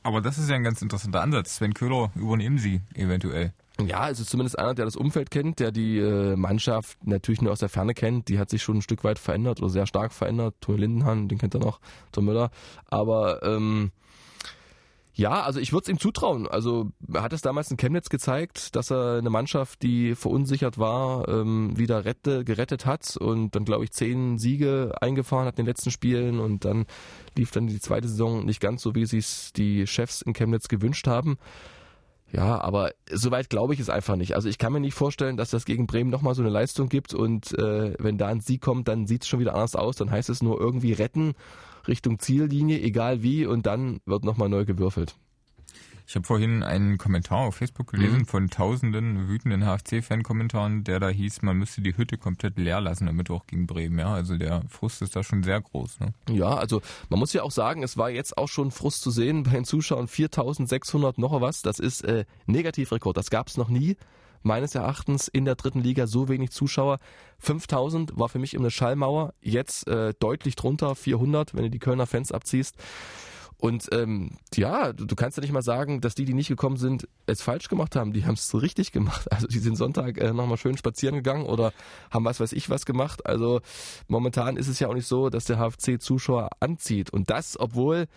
Aber 0.02 0.20
das 0.20 0.38
ist 0.38 0.49
ja 0.49 0.56
ein 0.56 0.64
ganz 0.64 0.82
interessanter 0.82 1.20
Ansatz. 1.20 1.56
Sven 1.56 1.75
Köhler 1.75 2.10
übernehmen 2.14 2.58
Sie 2.58 2.81
eventuell. 2.94 3.52
Ja, 3.81 4.00
also 4.00 4.25
zumindest 4.25 4.58
einer, 4.58 4.75
der 4.75 4.84
das 4.84 4.96
Umfeld 4.96 5.31
kennt, 5.31 5.58
der 5.58 5.72
die 5.72 5.99
äh, 5.99 6.37
Mannschaft 6.37 6.99
natürlich 7.06 7.40
nur 7.40 7.52
aus 7.52 7.60
der 7.60 7.69
Ferne 7.69 7.94
kennt. 7.94 8.28
Die 8.28 8.38
hat 8.38 8.50
sich 8.50 8.62
schon 8.62 8.78
ein 8.78 8.82
Stück 8.82 9.02
weit 9.02 9.19
verändert 9.19 9.60
oder 9.60 9.70
sehr 9.70 9.87
stark 9.87 10.12
verändert. 10.12 10.54
Toni 10.60 10.81
Lindenhahn, 10.81 11.28
den 11.28 11.38
kennt 11.38 11.54
er 11.54 11.60
noch, 11.60 11.81
Tom 12.12 12.26
Müller. 12.26 12.50
Aber 12.90 13.43
ähm, 13.43 13.90
ja, 15.14 15.43
also 15.43 15.61
ich 15.61 15.73
würde 15.73 15.85
es 15.85 15.88
ihm 15.88 15.99
zutrauen. 15.99 16.47
Also 16.47 16.91
er 17.12 17.23
hat 17.23 17.32
es 17.35 17.43
damals 17.43 17.70
in 17.70 17.76
Chemnitz 17.76 18.09
gezeigt, 18.09 18.75
dass 18.76 18.91
er 18.91 19.19
eine 19.19 19.29
Mannschaft, 19.29 19.82
die 19.82 20.14
verunsichert 20.14 20.79
war, 20.79 21.29
ähm, 21.29 21.76
wieder 21.76 22.06
rette, 22.06 22.44
gerettet 22.44 22.87
hat 22.87 23.17
und 23.19 23.55
dann, 23.55 23.67
glaube 23.67 23.85
ich, 23.85 23.93
zehn 23.93 24.38
Siege 24.38 24.94
eingefahren 25.00 25.47
hat 25.47 25.59
in 25.59 25.64
den 25.64 25.70
letzten 25.70 25.91
Spielen 25.91 26.41
und 26.41 26.64
dann 26.64 26.87
lief 27.37 27.50
dann 27.50 27.67
die 27.67 27.81
zweite 27.81 28.09
Saison 28.09 28.47
nicht 28.47 28.61
ganz 28.61 28.82
so, 28.82 28.94
wie 28.94 29.05
sich 29.05 29.53
die 29.55 29.87
Chefs 29.87 30.23
in 30.23 30.32
Chemnitz 30.32 30.69
gewünscht 30.69 31.06
haben. 31.06 31.37
Ja, 32.32 32.61
aber 32.62 32.93
soweit 33.11 33.50
glaube 33.50 33.75
ich 33.75 33.81
es 33.81 33.90
einfach 33.90 34.17
nicht. 34.17 34.34
Also 34.34 34.49
ich 34.49 34.56
kann 34.56 34.73
mir 34.73 34.81
nicht 34.81 34.94
vorstellen, 34.94 35.37
dass 35.37 35.50
das 35.50 35.67
gegen 35.67 35.87
Bremen 35.87 36.08
nochmal 36.08 36.34
so 36.34 36.40
eine 36.40 36.50
Leistung 36.50 36.88
gibt 36.88 37.12
und 37.12 37.52
äh, 37.58 37.94
wenn 37.99 38.17
da 38.17 38.29
ein 38.29 38.40
Sieg 38.40 38.62
kommt, 38.62 38.88
dann 38.88 39.06
sieht 39.06 39.23
es 39.23 39.29
schon 39.29 39.38
wieder 39.40 39.52
anders 39.55 39.76
aus. 39.76 39.96
Dann 39.96 40.11
heißt 40.11 40.31
es 40.31 40.43
nur 40.43 40.58
irgendwie 40.58 40.93
retten 40.93 41.34
Richtung 41.87 42.19
Ziellinie, 42.19 42.81
egal 42.81 43.23
wie, 43.23 43.44
und 43.44 43.67
dann 43.67 44.00
wird 44.06 44.25
nochmal 44.25 44.49
neu 44.49 44.64
gewürfelt. 44.64 45.14
Ich 46.12 46.17
habe 46.17 46.26
vorhin 46.26 46.62
einen 46.62 46.99
Kommentar 46.99 47.38
auf 47.38 47.55
Facebook 47.55 47.93
gelesen 47.93 48.19
mhm. 48.19 48.26
von 48.26 48.50
tausenden 48.50 49.29
wütenden 49.29 49.64
HFC-Fan-Kommentaren, 49.64 50.85
der 50.85 51.00
da 51.00 51.09
hieß, 51.09 51.41
man 51.41 51.56
müsste 51.56 51.81
die 51.81 51.97
Hütte 51.97 52.19
komplett 52.19 52.59
leer 52.59 52.82
lassen 52.82 53.06
damit 53.06 53.31
auch 53.31 53.47
gegen 53.47 53.67
Bremen. 53.67 53.99
Ja, 53.99 54.12
also 54.12 54.37
der 54.37 54.61
Frust 54.69 55.00
ist 55.00 55.17
da 55.17 55.23
schon 55.23 55.43
sehr 55.43 55.59
groß. 55.62 56.00
Ne? 56.00 56.12
Ja, 56.29 56.55
also 56.55 56.82
man 57.09 57.19
muss 57.19 57.32
ja 57.32 57.43
auch 57.43 57.50
sagen, 57.50 57.82
es 57.82 57.97
war 57.97 58.11
jetzt 58.11 58.37
auch 58.37 58.49
schon 58.49 58.73
Frust 58.73 59.00
zu 59.00 59.11
sehen 59.11 59.44
bei 59.44 59.53
den 59.53 59.64
Zuschauern 59.64 60.06
4600 60.06 61.17
noch 61.17 61.41
was. 61.41 61.62
Das 61.62 61.79
ist 61.79 62.05
äh, 62.05 62.26
Negativrekord. 62.44 63.17
Das 63.17 63.31
gab 63.31 63.49
es 63.49 63.56
noch 63.56 63.70
nie 63.70 63.97
meines 64.43 64.75
Erachtens 64.75 65.29
in 65.29 65.47
der 65.47 65.55
dritten 65.55 65.81
Liga 65.81 66.06
so 66.06 66.29
wenig 66.29 66.50
Zuschauer. 66.50 66.99
5000 67.38 68.19
war 68.19 68.29
für 68.29 68.38
mich 68.38 68.55
eine 68.55 68.70
Schallmauer, 68.70 69.32
jetzt 69.41 69.88
äh, 69.88 70.12
deutlich 70.19 70.56
drunter, 70.56 70.94
400, 70.94 71.55
wenn 71.55 71.62
du 71.62 71.70
die 71.70 71.79
Kölner 71.79 72.06
Fans 72.06 72.32
abziehst. 72.32 72.76
Und 73.62 73.91
ähm, 73.93 74.38
ja, 74.56 74.93
du, 74.93 75.14
kannst 75.14 75.38
ja 75.38 75.41
nicht 75.41 75.53
mal 75.53 75.62
sagen, 75.62 76.00
dass 76.00 76.17
die, 76.17 76.25
die 76.25 76.35
nicht 76.35 76.49
gekommen 76.49 76.79
sind, 76.79 77.06
es 77.26 77.43
falsch 77.43 77.69
gemacht 77.69 77.94
haben. 77.94 78.12
Die 78.12 78.26
haben 78.26 78.35
es 78.35 78.53
richtig 78.61 78.91
gemacht. 78.91 79.31
Also 79.31 79.47
die 79.47 79.61
sind 79.61 79.76
Sonntag 79.76 80.19
äh, 80.19 80.32
nochmal 80.32 80.56
schön 80.56 80.76
spazieren 80.76 81.14
gegangen 81.14 81.47
oder 81.47 81.73
haben 82.11 82.25
was 82.25 82.41
weiß 82.41 82.55
ich 82.55 82.70
was 82.70 82.87
gemacht. 82.87 83.25
Also 83.25 83.61
momentan 84.09 84.56
ist 84.56 84.67
es 84.67 84.81
ja 84.81 84.88
auch 84.88 84.94
nicht 84.94 85.06
so, 85.06 85.31
dass 85.31 85.44
der 85.44 85.59
HFC 85.59 86.03
Zuschauer 86.03 86.49
anzieht. 86.59 87.11
Und 87.11 87.31
das, 87.31 87.56
obwohl 87.56 88.09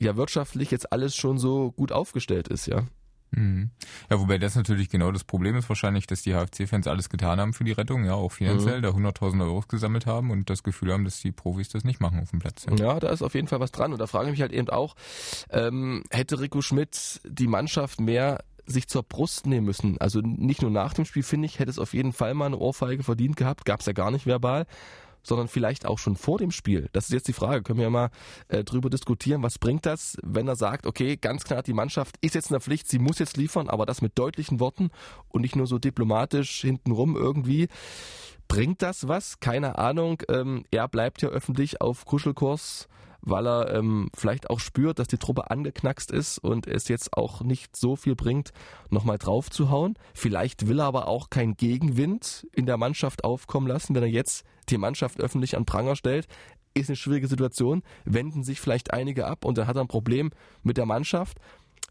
ja 0.00 0.16
wirtschaftlich 0.16 0.72
jetzt 0.72 0.92
alles 0.92 1.14
schon 1.14 1.38
so 1.38 1.70
gut 1.70 1.92
aufgestellt 1.92 2.48
ist, 2.48 2.66
ja. 2.66 2.82
Mhm. 3.32 3.70
Ja, 4.10 4.20
wobei 4.20 4.38
das 4.38 4.56
natürlich 4.56 4.88
genau 4.88 5.12
das 5.12 5.24
Problem 5.24 5.56
ist 5.56 5.68
wahrscheinlich, 5.68 6.06
dass 6.06 6.22
die 6.22 6.34
HFC-Fans 6.34 6.86
alles 6.86 7.08
getan 7.08 7.40
haben 7.40 7.52
für 7.52 7.64
die 7.64 7.72
Rettung, 7.72 8.04
ja, 8.04 8.14
auch 8.14 8.32
finanziell, 8.32 8.78
mhm. 8.78 8.82
da 8.82 9.10
100.000 9.10 9.42
Euro 9.42 9.64
gesammelt 9.68 10.06
haben 10.06 10.30
und 10.30 10.50
das 10.50 10.62
Gefühl 10.62 10.92
haben, 10.92 11.04
dass 11.04 11.20
die 11.20 11.32
Profis 11.32 11.68
das 11.68 11.84
nicht 11.84 12.00
machen 12.00 12.20
auf 12.20 12.30
dem 12.30 12.40
Platz. 12.40 12.66
Ja. 12.68 12.76
ja, 12.76 13.00
da 13.00 13.08
ist 13.10 13.22
auf 13.22 13.34
jeden 13.34 13.48
Fall 13.48 13.60
was 13.60 13.72
dran 13.72 13.92
und 13.92 13.98
da 13.98 14.06
frage 14.06 14.26
ich 14.26 14.32
mich 14.32 14.40
halt 14.40 14.52
eben 14.52 14.68
auch, 14.68 14.96
ähm, 15.50 16.04
hätte 16.10 16.40
Rico 16.40 16.62
Schmidt 16.62 17.20
die 17.24 17.46
Mannschaft 17.46 18.00
mehr 18.00 18.44
sich 18.66 18.88
zur 18.88 19.02
Brust 19.02 19.46
nehmen 19.46 19.66
müssen. 19.66 19.98
Also 19.98 20.20
nicht 20.20 20.62
nur 20.62 20.70
nach 20.70 20.94
dem 20.94 21.04
Spiel, 21.04 21.22
finde 21.22 21.46
ich, 21.46 21.58
hätte 21.58 21.70
es 21.70 21.78
auf 21.78 21.92
jeden 21.92 22.12
Fall 22.12 22.34
mal 22.34 22.46
eine 22.46 22.58
Ohrfeige 22.58 23.02
verdient 23.02 23.36
gehabt, 23.36 23.64
gab 23.64 23.80
es 23.80 23.86
ja 23.86 23.92
gar 23.92 24.10
nicht 24.10 24.26
verbal 24.26 24.66
sondern 25.22 25.48
vielleicht 25.48 25.86
auch 25.86 25.98
schon 25.98 26.16
vor 26.16 26.38
dem 26.38 26.50
Spiel. 26.50 26.88
Das 26.92 27.04
ist 27.04 27.12
jetzt 27.12 27.28
die 27.28 27.32
Frage. 27.32 27.62
Können 27.62 27.78
wir 27.78 27.84
ja 27.84 27.90
mal 27.90 28.10
äh, 28.48 28.64
drüber 28.64 28.90
diskutieren. 28.90 29.42
Was 29.42 29.58
bringt 29.58 29.86
das, 29.86 30.16
wenn 30.22 30.48
er 30.48 30.56
sagt, 30.56 30.86
okay, 30.86 31.16
ganz 31.16 31.44
klar, 31.44 31.62
die 31.62 31.72
Mannschaft 31.72 32.16
ist 32.20 32.34
jetzt 32.34 32.50
in 32.50 32.54
der 32.54 32.60
Pflicht, 32.60 32.88
sie 32.88 32.98
muss 32.98 33.18
jetzt 33.18 33.36
liefern, 33.36 33.68
aber 33.68 33.86
das 33.86 34.02
mit 34.02 34.18
deutlichen 34.18 34.60
Worten 34.60 34.90
und 35.28 35.42
nicht 35.42 35.56
nur 35.56 35.66
so 35.66 35.78
diplomatisch 35.78 36.60
hintenrum 36.60 37.16
irgendwie. 37.16 37.68
Bringt 38.48 38.82
das 38.82 39.06
was? 39.06 39.38
Keine 39.38 39.78
Ahnung. 39.78 40.22
Ähm, 40.28 40.64
er 40.70 40.88
bleibt 40.88 41.22
ja 41.22 41.28
öffentlich 41.28 41.80
auf 41.80 42.04
Kuschelkurs 42.04 42.88
weil 43.22 43.46
er 43.46 43.74
ähm, 43.74 44.08
vielleicht 44.14 44.50
auch 44.50 44.60
spürt, 44.60 44.98
dass 44.98 45.08
die 45.08 45.18
Truppe 45.18 45.50
angeknackst 45.50 46.10
ist 46.10 46.38
und 46.38 46.66
es 46.66 46.88
jetzt 46.88 47.16
auch 47.16 47.42
nicht 47.42 47.76
so 47.76 47.96
viel 47.96 48.14
bringt, 48.14 48.50
nochmal 48.88 49.18
drauf 49.18 49.50
zu 49.50 49.70
hauen. 49.70 49.94
Vielleicht 50.14 50.68
will 50.68 50.80
er 50.80 50.86
aber 50.86 51.08
auch 51.08 51.30
keinen 51.30 51.56
Gegenwind 51.56 52.46
in 52.52 52.66
der 52.66 52.76
Mannschaft 52.76 53.24
aufkommen 53.24 53.66
lassen, 53.66 53.94
wenn 53.94 54.02
er 54.02 54.08
jetzt 54.08 54.44
die 54.68 54.78
Mannschaft 54.78 55.20
öffentlich 55.20 55.56
an 55.56 55.64
Pranger 55.64 55.96
stellt. 55.96 56.26
Ist 56.72 56.88
eine 56.88 56.96
schwierige 56.96 57.26
Situation, 57.26 57.82
wenden 58.04 58.44
sich 58.44 58.60
vielleicht 58.60 58.92
einige 58.92 59.26
ab 59.26 59.44
und 59.44 59.58
dann 59.58 59.66
hat 59.66 59.76
er 59.76 59.82
ein 59.82 59.88
Problem 59.88 60.30
mit 60.62 60.76
der 60.76 60.86
Mannschaft. 60.86 61.38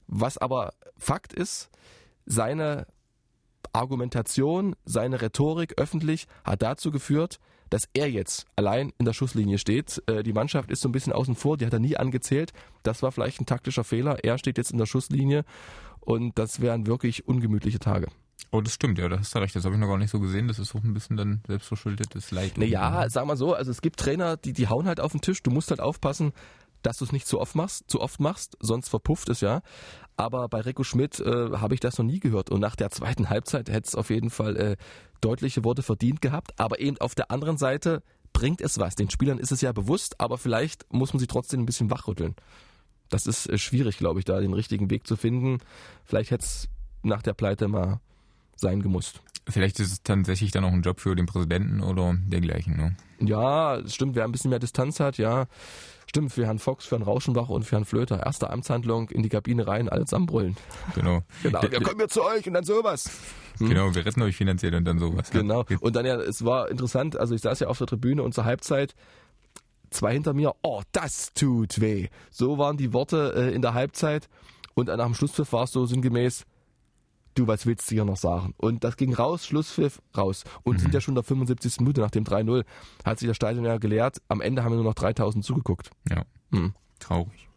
Was 0.07 0.37
aber 0.37 0.73
Fakt 0.97 1.33
ist, 1.33 1.69
seine 2.25 2.87
Argumentation, 3.73 4.75
seine 4.85 5.21
Rhetorik 5.21 5.79
öffentlich 5.79 6.27
hat 6.43 6.61
dazu 6.61 6.91
geführt, 6.91 7.39
dass 7.69 7.87
er 7.93 8.09
jetzt 8.09 8.45
allein 8.55 8.91
in 8.97 9.05
der 9.05 9.13
Schusslinie 9.13 9.57
steht. 9.57 10.01
Äh, 10.07 10.23
die 10.23 10.33
Mannschaft 10.33 10.71
ist 10.71 10.81
so 10.81 10.89
ein 10.89 10.91
bisschen 10.91 11.13
außen 11.13 11.35
vor, 11.35 11.57
die 11.57 11.65
hat 11.65 11.73
er 11.73 11.79
nie 11.79 11.97
angezählt. 11.97 12.51
Das 12.83 13.03
war 13.03 13.11
vielleicht 13.11 13.39
ein 13.41 13.45
taktischer 13.45 13.83
Fehler. 13.83 14.23
Er 14.23 14.37
steht 14.37 14.57
jetzt 14.57 14.71
in 14.71 14.77
der 14.77 14.85
Schusslinie 14.85 15.43
und 15.99 16.37
das 16.37 16.61
wären 16.61 16.87
wirklich 16.87 17.27
ungemütliche 17.27 17.79
Tage. 17.79 18.07
Oh, 18.51 18.61
das 18.61 18.73
stimmt, 18.73 18.97
ja, 18.97 19.07
da 19.09 19.19
hast 19.19 19.35
du 19.35 19.39
recht. 19.39 19.55
Das 19.55 19.65
habe 19.65 19.75
ich 19.75 19.81
noch 19.81 19.87
gar 19.87 19.97
nicht 19.97 20.09
so 20.09 20.19
gesehen. 20.19 20.47
Das 20.47 20.57
ist 20.57 20.73
auch 20.73 20.83
ein 20.83 20.93
bisschen 20.93 21.17
dann 21.17 21.41
selbstverschuldetes 21.47 22.31
Leid. 22.31 22.57
Naja, 22.57 23.07
sag 23.09 23.25
mal 23.27 23.37
so, 23.37 23.53
also 23.53 23.69
es 23.69 23.81
gibt 23.81 23.99
Trainer, 23.99 24.37
die, 24.37 24.53
die 24.53 24.67
hauen 24.67 24.87
halt 24.87 24.99
auf 24.99 25.11
den 25.11 25.21
Tisch. 25.21 25.43
Du 25.43 25.51
musst 25.51 25.69
halt 25.69 25.81
aufpassen, 25.81 26.33
dass 26.81 26.97
du 26.97 27.05
es 27.05 27.11
nicht 27.11 27.27
zu 27.27 27.39
oft 27.39 27.55
machst, 27.55 27.89
zu 27.89 28.01
oft 28.01 28.19
machst, 28.19 28.57
sonst 28.59 28.89
verpufft 28.89 29.29
es 29.29 29.41
ja. 29.41 29.61
Aber 30.17 30.49
bei 30.49 30.61
Rico 30.61 30.83
Schmidt 30.83 31.19
äh, 31.19 31.51
habe 31.53 31.73
ich 31.73 31.79
das 31.79 31.97
noch 31.97 32.05
nie 32.05 32.19
gehört. 32.19 32.49
Und 32.49 32.59
nach 32.59 32.75
der 32.75 32.89
zweiten 32.89 33.29
Halbzeit 33.29 33.69
hätte 33.69 33.87
es 33.87 33.95
auf 33.95 34.09
jeden 34.09 34.29
Fall 34.29 34.55
äh, 34.57 34.75
deutliche 35.21 35.63
Worte 35.63 35.83
verdient 35.83 36.21
gehabt. 36.21 36.51
Aber 36.57 36.79
eben 36.79 36.97
auf 36.97 37.15
der 37.15 37.31
anderen 37.31 37.57
Seite 37.57 38.03
bringt 38.33 38.61
es 38.61 38.79
was. 38.79 38.95
Den 38.95 39.09
Spielern 39.09 39.39
ist 39.39 39.51
es 39.51 39.61
ja 39.61 39.71
bewusst, 39.71 40.19
aber 40.19 40.37
vielleicht 40.37 40.91
muss 40.91 41.13
man 41.13 41.19
sie 41.19 41.27
trotzdem 41.27 41.61
ein 41.61 41.65
bisschen 41.65 41.89
wachrütteln. 41.89 42.35
Das 43.09 43.25
ist 43.25 43.49
äh, 43.49 43.57
schwierig, 43.57 43.97
glaube 43.97 44.19
ich, 44.19 44.25
da 44.25 44.39
den 44.39 44.53
richtigen 44.53 44.89
Weg 44.89 45.07
zu 45.07 45.15
finden. 45.15 45.59
Vielleicht 46.05 46.31
hätte 46.31 46.45
es 46.45 46.69
nach 47.03 47.21
der 47.21 47.33
Pleite 47.33 47.67
mal 47.67 47.99
sein 48.55 48.81
gemusst. 48.81 49.21
Vielleicht 49.47 49.79
ist 49.79 49.91
es 49.91 50.03
tatsächlich 50.03 50.51
dann 50.51 50.63
auch 50.63 50.71
ein 50.71 50.81
Job 50.81 50.99
für 50.99 51.15
den 51.15 51.25
Präsidenten 51.25 51.81
oder 51.81 52.15
dergleichen. 52.27 52.77
Ne? 52.77 52.95
Ja, 53.19 53.81
stimmt, 53.87 54.15
wer 54.15 54.25
ein 54.25 54.31
bisschen 54.31 54.49
mehr 54.49 54.59
Distanz 54.59 54.99
hat, 54.99 55.17
ja. 55.17 55.47
Stimmt, 56.09 56.31
für 56.31 56.47
Herrn 56.47 56.57
Fox, 56.57 56.87
für 56.87 56.95
Herrn 56.95 57.03
Rauschenbach 57.03 57.49
und 57.49 57.65
für 57.65 57.75
Herrn 57.75 57.85
Flöter. 57.85 58.25
Erste 58.25 58.49
Amtshandlung 58.49 59.09
in 59.11 59.21
die 59.21 59.29
Kabine 59.29 59.67
rein, 59.67 59.89
alle 59.89 60.05
zusammenbrüllen. 60.05 60.57
Genau. 60.95 61.21
Genau, 61.43 61.61
wir 61.61 61.81
kommen 61.81 61.99
jetzt 61.99 62.15
zu 62.15 62.23
euch 62.23 62.47
und 62.47 62.53
dann 62.55 62.63
sowas. 62.63 63.11
Genau, 63.59 63.93
wir 63.93 64.03
retten 64.03 64.23
euch 64.23 64.35
finanziell 64.35 64.73
und 64.73 64.85
dann 64.85 64.97
sowas. 64.97 65.29
ja. 65.31 65.41
Genau. 65.41 65.65
Und 65.81 65.95
dann 65.95 66.07
ja, 66.07 66.15
es 66.15 66.43
war 66.43 66.71
interessant, 66.71 67.15
also 67.15 67.35
ich 67.35 67.41
saß 67.41 67.59
ja 67.59 67.67
auf 67.67 67.77
der 67.77 67.85
Tribüne 67.85 68.23
und 68.23 68.33
zur 68.33 68.45
Halbzeit, 68.45 68.95
zwei 69.91 70.13
hinter 70.13 70.33
mir, 70.33 70.55
oh, 70.63 70.81
das 70.93 71.31
tut 71.33 71.79
weh. 71.79 72.07
So 72.31 72.57
waren 72.57 72.77
die 72.77 72.91
Worte 72.91 73.33
äh, 73.35 73.53
in 73.53 73.61
der 73.61 73.75
Halbzeit 73.75 74.29
und 74.73 74.87
nach 74.87 75.05
dem 75.05 75.13
Schlusspfiff 75.13 75.53
war 75.53 75.65
es 75.65 75.71
so 75.71 75.85
sinngemäß, 75.85 76.45
du, 77.39 77.47
was 77.47 77.65
willst 77.65 77.89
du 77.89 77.95
hier 77.95 78.05
noch 78.05 78.17
sagen? 78.17 78.53
Und 78.57 78.83
das 78.83 78.97
ging 78.97 79.13
raus, 79.13 79.45
Schlusspfiff, 79.47 80.01
raus. 80.15 80.43
Und 80.63 80.79
sind 80.79 80.93
ja 80.93 81.01
schon 81.01 81.15
der 81.15 81.23
75. 81.23 81.79
Minute 81.79 82.01
nach 82.01 82.11
dem 82.11 82.23
3-0, 82.23 82.63
hat 83.05 83.19
sich 83.19 83.27
das 83.27 83.35
Stadion 83.37 83.65
ja 83.65 83.77
geleert. 83.77 84.21
Am 84.27 84.41
Ende 84.41 84.63
haben 84.63 84.71
wir 84.71 84.75
nur 84.77 84.85
noch 84.85 84.93
3000 84.95 85.43
zugeguckt. 85.43 85.89
Ja, 86.09 86.23
Hm. 86.51 86.73
traurig. 86.99 87.47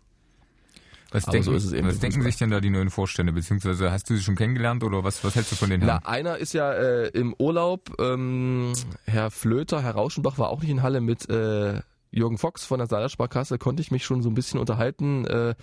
Was 1.11 1.27
denken, 1.27 1.45
so 1.45 1.53
ist 1.53 1.65
es 1.65 1.73
eben 1.73 1.87
was 1.87 1.99
denken 1.99 2.23
sich 2.23 2.37
denn 2.39 2.51
da 2.51 2.61
die 2.61 2.71
neuen 2.71 2.89
Vorstände? 2.89 3.35
Beziehungsweise 3.35 3.93
hast 3.93 4.09
du 4.09 4.17
sie 4.17 4.23
schon 4.23 4.35
kennengelernt 4.35 4.83
oder 4.83 5.05
was, 5.05 5.23
was 5.23 5.35
hältst 5.35 5.53
du 5.53 5.57
von 5.57 5.69
den 5.69 5.81
Na, 5.85 5.99
einer 6.05 6.39
ist 6.39 6.55
ja 6.55 6.73
äh, 6.73 7.09
im 7.09 7.35
Urlaub, 7.39 7.95
ähm, 7.99 8.73
Herr 9.05 9.31
Flöter, 9.31 9.83
Herr 9.83 9.93
Rauschenbach 9.93 10.39
war 10.39 10.49
auch 10.49 10.63
nicht 10.63 10.71
in 10.71 10.83
Halle 10.83 11.03
mit 11.03 11.29
äh, 11.29 11.83
Jürgen 12.13 12.39
Fox 12.39 12.65
von 12.65 12.79
der 12.79 12.87
Saalersparkasse, 12.87 13.59
konnte 13.59 13.83
ich 13.83 13.91
mich 13.91 14.05
schon 14.07 14.23
so 14.23 14.31
ein 14.31 14.35
bisschen 14.35 14.59
unterhalten 14.59 15.27
äh, 15.27 15.55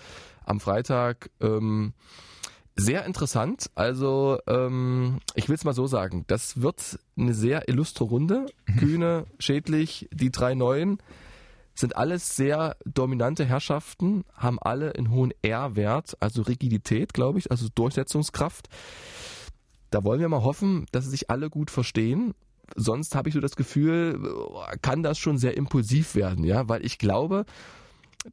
am 0.44 0.60
Freitag. 0.60 1.30
Ähm, 1.40 1.94
sehr 2.80 3.04
interessant. 3.04 3.70
Also 3.74 4.38
ähm, 4.46 5.20
ich 5.34 5.48
will 5.48 5.56
es 5.56 5.64
mal 5.64 5.74
so 5.74 5.86
sagen, 5.86 6.24
das 6.26 6.62
wird 6.62 6.98
eine 7.16 7.34
sehr 7.34 7.68
illustre 7.68 8.04
Runde. 8.04 8.46
Kühne, 8.78 9.26
Schädlich, 9.38 10.08
die 10.12 10.30
drei 10.30 10.54
Neuen 10.54 10.98
sind 11.74 11.96
alles 11.96 12.36
sehr 12.36 12.76
dominante 12.84 13.44
Herrschaften, 13.44 14.24
haben 14.34 14.58
alle 14.60 14.94
einen 14.94 15.10
hohen 15.10 15.32
R-Wert, 15.42 16.16
also 16.20 16.42
Rigidität, 16.42 17.14
glaube 17.14 17.38
ich, 17.38 17.50
also 17.50 17.68
Durchsetzungskraft. 17.74 18.68
Da 19.90 20.04
wollen 20.04 20.20
wir 20.20 20.28
mal 20.28 20.42
hoffen, 20.42 20.86
dass 20.92 21.04
sie 21.04 21.10
sich 21.10 21.30
alle 21.30 21.50
gut 21.50 21.70
verstehen. 21.70 22.34
Sonst 22.76 23.14
habe 23.14 23.28
ich 23.28 23.34
so 23.34 23.40
das 23.40 23.56
Gefühl, 23.56 24.20
kann 24.82 25.02
das 25.02 25.18
schon 25.18 25.38
sehr 25.38 25.56
impulsiv 25.56 26.14
werden, 26.14 26.44
ja, 26.44 26.68
weil 26.68 26.84
ich 26.84 26.98
glaube, 26.98 27.44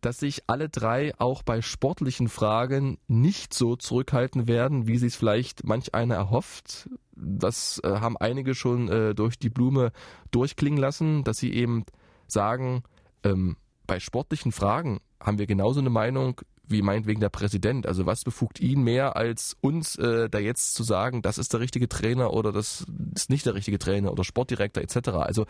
dass 0.01 0.19
sich 0.19 0.43
alle 0.47 0.69
drei 0.69 1.13
auch 1.17 1.43
bei 1.43 1.61
sportlichen 1.61 2.27
Fragen 2.27 2.97
nicht 3.07 3.53
so 3.53 3.75
zurückhalten 3.75 4.47
werden, 4.47 4.87
wie 4.87 4.97
sie 4.97 5.07
es 5.07 5.15
vielleicht 5.15 5.65
manch 5.65 5.93
einer 5.93 6.15
erhofft. 6.15 6.89
Das 7.15 7.79
äh, 7.83 7.87
haben 7.87 8.17
einige 8.17 8.53
schon 8.53 8.89
äh, 8.89 9.15
durch 9.15 9.39
die 9.39 9.49
Blume 9.49 9.91
durchklingen 10.31 10.79
lassen, 10.79 11.23
dass 11.23 11.37
sie 11.37 11.53
eben 11.53 11.85
sagen, 12.27 12.83
ähm, 13.23 13.55
bei 13.85 13.99
sportlichen 13.99 14.51
Fragen 14.51 14.99
haben 15.21 15.39
wir 15.39 15.47
genauso 15.47 15.79
eine 15.79 15.89
Meinung 15.89 16.41
wie 16.69 16.81
meinetwegen 16.81 17.21
der 17.21 17.29
Präsident. 17.29 17.87
Also 17.87 18.05
was 18.05 18.23
befugt 18.23 18.59
ihn 18.59 18.81
mehr 18.81 19.15
als 19.15 19.55
uns, 19.61 19.95
äh, 19.95 20.29
da 20.29 20.37
jetzt 20.37 20.75
zu 20.75 20.83
sagen, 20.83 21.21
das 21.21 21.37
ist 21.37 21.53
der 21.53 21.61
richtige 21.61 21.87
Trainer 21.87 22.33
oder 22.33 22.51
das 22.51 22.85
ist 23.15 23.29
nicht 23.29 23.45
der 23.45 23.55
richtige 23.55 23.79
Trainer 23.79 24.11
oder 24.11 24.25
Sportdirektor 24.25 24.83
etc. 24.83 25.09
Also 25.09 25.45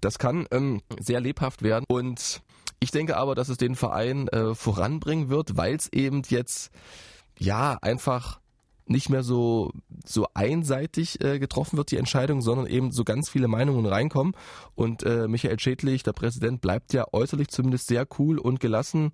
das 0.00 0.18
kann 0.18 0.46
ähm, 0.50 0.80
sehr 0.98 1.20
lebhaft 1.20 1.62
werden 1.62 1.84
und 1.88 2.42
ich 2.82 2.90
denke 2.90 3.16
aber, 3.16 3.36
dass 3.36 3.48
es 3.48 3.58
den 3.58 3.76
Verein 3.76 4.26
äh, 4.28 4.56
voranbringen 4.56 5.28
wird, 5.28 5.56
weil 5.56 5.76
es 5.76 5.92
eben 5.92 6.22
jetzt 6.28 6.72
ja 7.38 7.78
einfach 7.80 8.40
nicht 8.86 9.08
mehr 9.08 9.22
so 9.22 9.70
so 10.04 10.26
einseitig 10.34 11.22
äh, 11.24 11.38
getroffen 11.38 11.76
wird 11.76 11.92
die 11.92 11.96
Entscheidung, 11.96 12.42
sondern 12.42 12.66
eben 12.66 12.90
so 12.90 13.04
ganz 13.04 13.30
viele 13.30 13.46
Meinungen 13.46 13.86
reinkommen 13.86 14.34
und 14.74 15.04
äh, 15.04 15.28
Michael 15.28 15.60
Schädlich, 15.60 16.02
der 16.02 16.12
Präsident, 16.12 16.60
bleibt 16.60 16.92
ja 16.92 17.06
äußerlich 17.12 17.48
zumindest 17.48 17.86
sehr 17.86 18.04
cool 18.18 18.38
und 18.38 18.58
gelassen. 18.58 19.12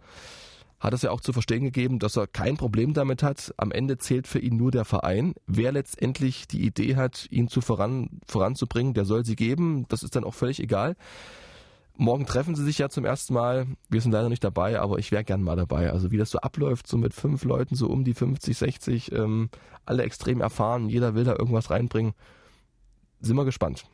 Hat 0.80 0.94
es 0.94 1.02
ja 1.02 1.10
auch 1.10 1.20
zu 1.20 1.34
verstehen 1.34 1.64
gegeben, 1.64 1.98
dass 1.98 2.16
er 2.16 2.26
kein 2.26 2.56
Problem 2.56 2.94
damit 2.94 3.22
hat. 3.22 3.52
Am 3.58 3.70
Ende 3.70 3.98
zählt 3.98 4.26
für 4.26 4.38
ihn 4.38 4.56
nur 4.56 4.70
der 4.70 4.86
Verein. 4.86 5.34
Wer 5.46 5.72
letztendlich 5.72 6.46
die 6.48 6.64
Idee 6.64 6.96
hat, 6.96 7.26
ihn 7.30 7.48
zu 7.48 7.60
voran, 7.60 8.20
voranzubringen, 8.26 8.94
der 8.94 9.04
soll 9.04 9.26
sie 9.26 9.36
geben. 9.36 9.84
Das 9.88 10.02
ist 10.02 10.16
dann 10.16 10.24
auch 10.24 10.34
völlig 10.34 10.60
egal. 10.60 10.96
Morgen 12.00 12.26
treffen 12.26 12.54
sie 12.54 12.64
sich 12.64 12.78
ja 12.78 12.88
zum 12.88 13.04
ersten 13.04 13.34
Mal. 13.34 13.66
Wir 13.88 14.00
sind 14.00 14.12
leider 14.12 14.28
nicht 14.28 14.44
dabei, 14.44 14.78
aber 14.78 14.98
ich 15.00 15.10
wäre 15.10 15.24
gern 15.24 15.42
mal 15.42 15.56
dabei. 15.56 15.90
Also 15.90 16.12
wie 16.12 16.16
das 16.16 16.30
so 16.30 16.38
abläuft, 16.38 16.86
so 16.86 16.96
mit 16.96 17.12
fünf 17.12 17.42
Leuten, 17.44 17.74
so 17.74 17.88
um 17.88 18.04
die 18.04 18.14
50, 18.14 18.56
60, 18.56 19.12
ähm, 19.12 19.50
alle 19.84 20.04
extrem 20.04 20.40
erfahren, 20.40 20.88
jeder 20.88 21.16
will 21.16 21.24
da 21.24 21.32
irgendwas 21.32 21.70
reinbringen. 21.70 22.12
Sind 23.20 23.34
wir 23.34 23.44
gespannt. 23.44 23.84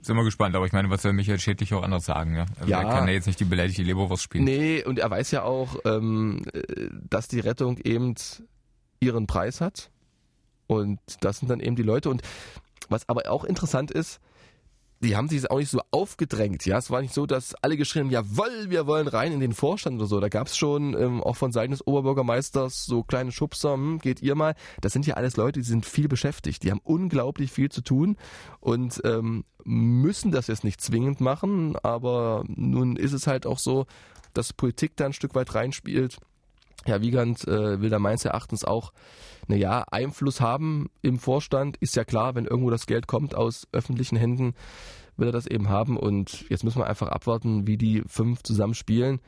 Sind 0.00 0.16
wir 0.16 0.24
gespannt, 0.24 0.56
aber 0.56 0.66
ich 0.66 0.72
meine, 0.72 0.90
was 0.90 1.02
soll 1.02 1.12
Michael 1.12 1.38
Schädlich 1.38 1.72
auch 1.74 1.82
anders 1.84 2.06
sagen? 2.06 2.34
Ja? 2.34 2.46
Also 2.58 2.70
Ja. 2.70 2.82
er 2.82 2.88
kann 2.92 3.06
ja 3.06 3.14
jetzt 3.14 3.26
nicht 3.26 3.38
die 3.38 3.44
beleidigte 3.44 3.82
Leberwurst 3.82 4.24
spielen. 4.24 4.42
Nee, 4.42 4.82
und 4.84 4.98
er 4.98 5.08
weiß 5.08 5.30
ja 5.30 5.44
auch, 5.44 5.76
ähm, 5.84 6.42
äh, 6.52 6.88
dass 7.08 7.28
die 7.28 7.38
Rettung 7.40 7.78
eben 7.78 8.14
ihren 8.98 9.28
Preis 9.28 9.60
hat. 9.60 9.90
Und 10.66 10.98
das 11.20 11.38
sind 11.38 11.48
dann 11.48 11.60
eben 11.60 11.76
die 11.76 11.82
Leute. 11.84 12.10
Und 12.10 12.22
was 12.88 13.08
aber 13.08 13.30
auch 13.30 13.44
interessant 13.44 13.92
ist, 13.92 14.18
die 15.00 15.16
haben 15.16 15.28
sich 15.28 15.50
auch 15.50 15.58
nicht 15.58 15.70
so 15.70 15.80
aufgedrängt. 15.90 16.66
Ja, 16.66 16.78
es 16.78 16.90
war 16.90 17.00
nicht 17.00 17.14
so, 17.14 17.26
dass 17.26 17.54
alle 17.56 17.76
geschrien 17.76 18.04
haben, 18.04 18.10
jawohl, 18.10 18.70
wir 18.70 18.86
wollen 18.86 19.06
rein 19.06 19.32
in 19.32 19.40
den 19.40 19.52
Vorstand 19.52 19.96
oder 19.96 20.06
so. 20.06 20.18
Da 20.18 20.28
gab 20.28 20.48
es 20.48 20.56
schon 20.56 20.94
ähm, 20.94 21.22
auch 21.22 21.36
von 21.36 21.52
Seiten 21.52 21.70
des 21.70 21.86
Oberbürgermeisters 21.86 22.84
so 22.84 23.04
kleine 23.04 23.30
Schubser, 23.30 23.74
hm, 23.74 23.98
geht 24.00 24.22
ihr 24.22 24.34
mal. 24.34 24.54
Das 24.80 24.92
sind 24.92 25.06
ja 25.06 25.14
alles 25.14 25.36
Leute, 25.36 25.60
die 25.60 25.66
sind 25.66 25.86
viel 25.86 26.08
beschäftigt. 26.08 26.62
Die 26.64 26.70
haben 26.70 26.80
unglaublich 26.82 27.52
viel 27.52 27.70
zu 27.70 27.82
tun 27.82 28.16
und 28.60 29.00
ähm, 29.04 29.44
müssen 29.64 30.32
das 30.32 30.48
jetzt 30.48 30.64
nicht 30.64 30.80
zwingend 30.80 31.20
machen. 31.20 31.76
Aber 31.82 32.44
nun 32.48 32.96
ist 32.96 33.12
es 33.12 33.26
halt 33.26 33.46
auch 33.46 33.58
so, 33.58 33.86
dass 34.34 34.52
Politik 34.52 34.96
da 34.96 35.06
ein 35.06 35.12
Stück 35.12 35.34
weit 35.34 35.54
reinspielt. 35.54 36.18
Herr 36.84 37.00
Wiegand 37.02 37.46
äh, 37.46 37.80
will 37.80 37.90
da 37.90 37.98
meines 37.98 38.24
Erachtens 38.24 38.64
auch 38.64 38.92
naja, 39.48 39.84
Einfluss 39.90 40.40
haben 40.40 40.90
im 41.02 41.18
Vorstand. 41.18 41.76
Ist 41.78 41.96
ja 41.96 42.04
klar, 42.04 42.34
wenn 42.34 42.44
irgendwo 42.44 42.70
das 42.70 42.86
Geld 42.86 43.06
kommt 43.06 43.34
aus 43.34 43.66
öffentlichen 43.72 44.16
Händen, 44.16 44.54
will 45.16 45.28
er 45.28 45.32
das 45.32 45.46
eben 45.46 45.68
haben. 45.68 45.96
Und 45.96 46.48
jetzt 46.48 46.64
müssen 46.64 46.78
wir 46.78 46.86
einfach 46.86 47.08
abwarten, 47.08 47.66
wie 47.66 47.76
die 47.76 48.02
fünf 48.06 48.42
zusammen 48.42 48.74
spielen. 48.74 49.20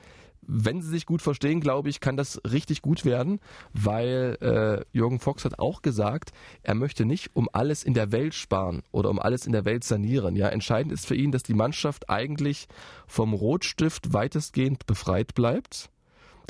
Wenn 0.43 0.81
sie 0.81 0.89
sich 0.89 1.07
gut 1.07 1.23
verstehen, 1.23 1.61
glaube 1.61 1.91
ich, 1.91 2.01
kann 2.01 2.17
das 2.17 2.41
richtig 2.51 2.83
gut 2.83 3.05
werden, 3.05 3.41
weil 3.73 4.37
äh, 4.41 4.85
Jürgen 4.97 5.21
Fox 5.21 5.45
hat 5.45 5.59
auch 5.59 5.83
gesagt, 5.83 6.33
er 6.63 6.75
möchte 6.75 7.05
nicht 7.05 7.31
um 7.35 7.49
alles 7.53 7.85
in 7.85 7.95
der 7.95 8.11
Welt 8.11 8.35
sparen 8.35 8.83
oder 8.91 9.11
um 9.11 9.19
alles 9.19 9.47
in 9.47 9.53
der 9.53 9.65
Welt 9.65 9.85
sanieren. 9.85 10.37
Ja, 10.37 10.49
entscheidend 10.49 10.93
ist 10.93 11.07
für 11.07 11.15
ihn, 11.15 11.31
dass 11.31 11.43
die 11.43 11.55
Mannschaft 11.55 12.09
eigentlich 12.09 12.69
vom 13.07 13.35
Rotstift 13.35 14.13
weitestgehend 14.13 14.87
befreit 14.87 15.35
bleibt. 15.35 15.91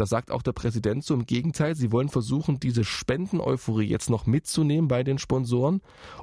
Das 0.01 0.09
sagt 0.09 0.31
auch 0.31 0.41
der 0.41 0.53
Präsident 0.53 1.05
so. 1.05 1.13
Im 1.13 1.27
Gegenteil, 1.27 1.75
sie 1.75 1.93
wollen 1.93 2.09
versuchen, 2.09 2.59
diese 2.59 2.85
Spendeneuphorie 2.85 3.87
jetzt 3.87 4.09
noch 4.09 4.25
mitzunehmen 4.25 4.89
bei 4.89 5.03
den 5.03 5.19
Sponsoren, 5.19 5.83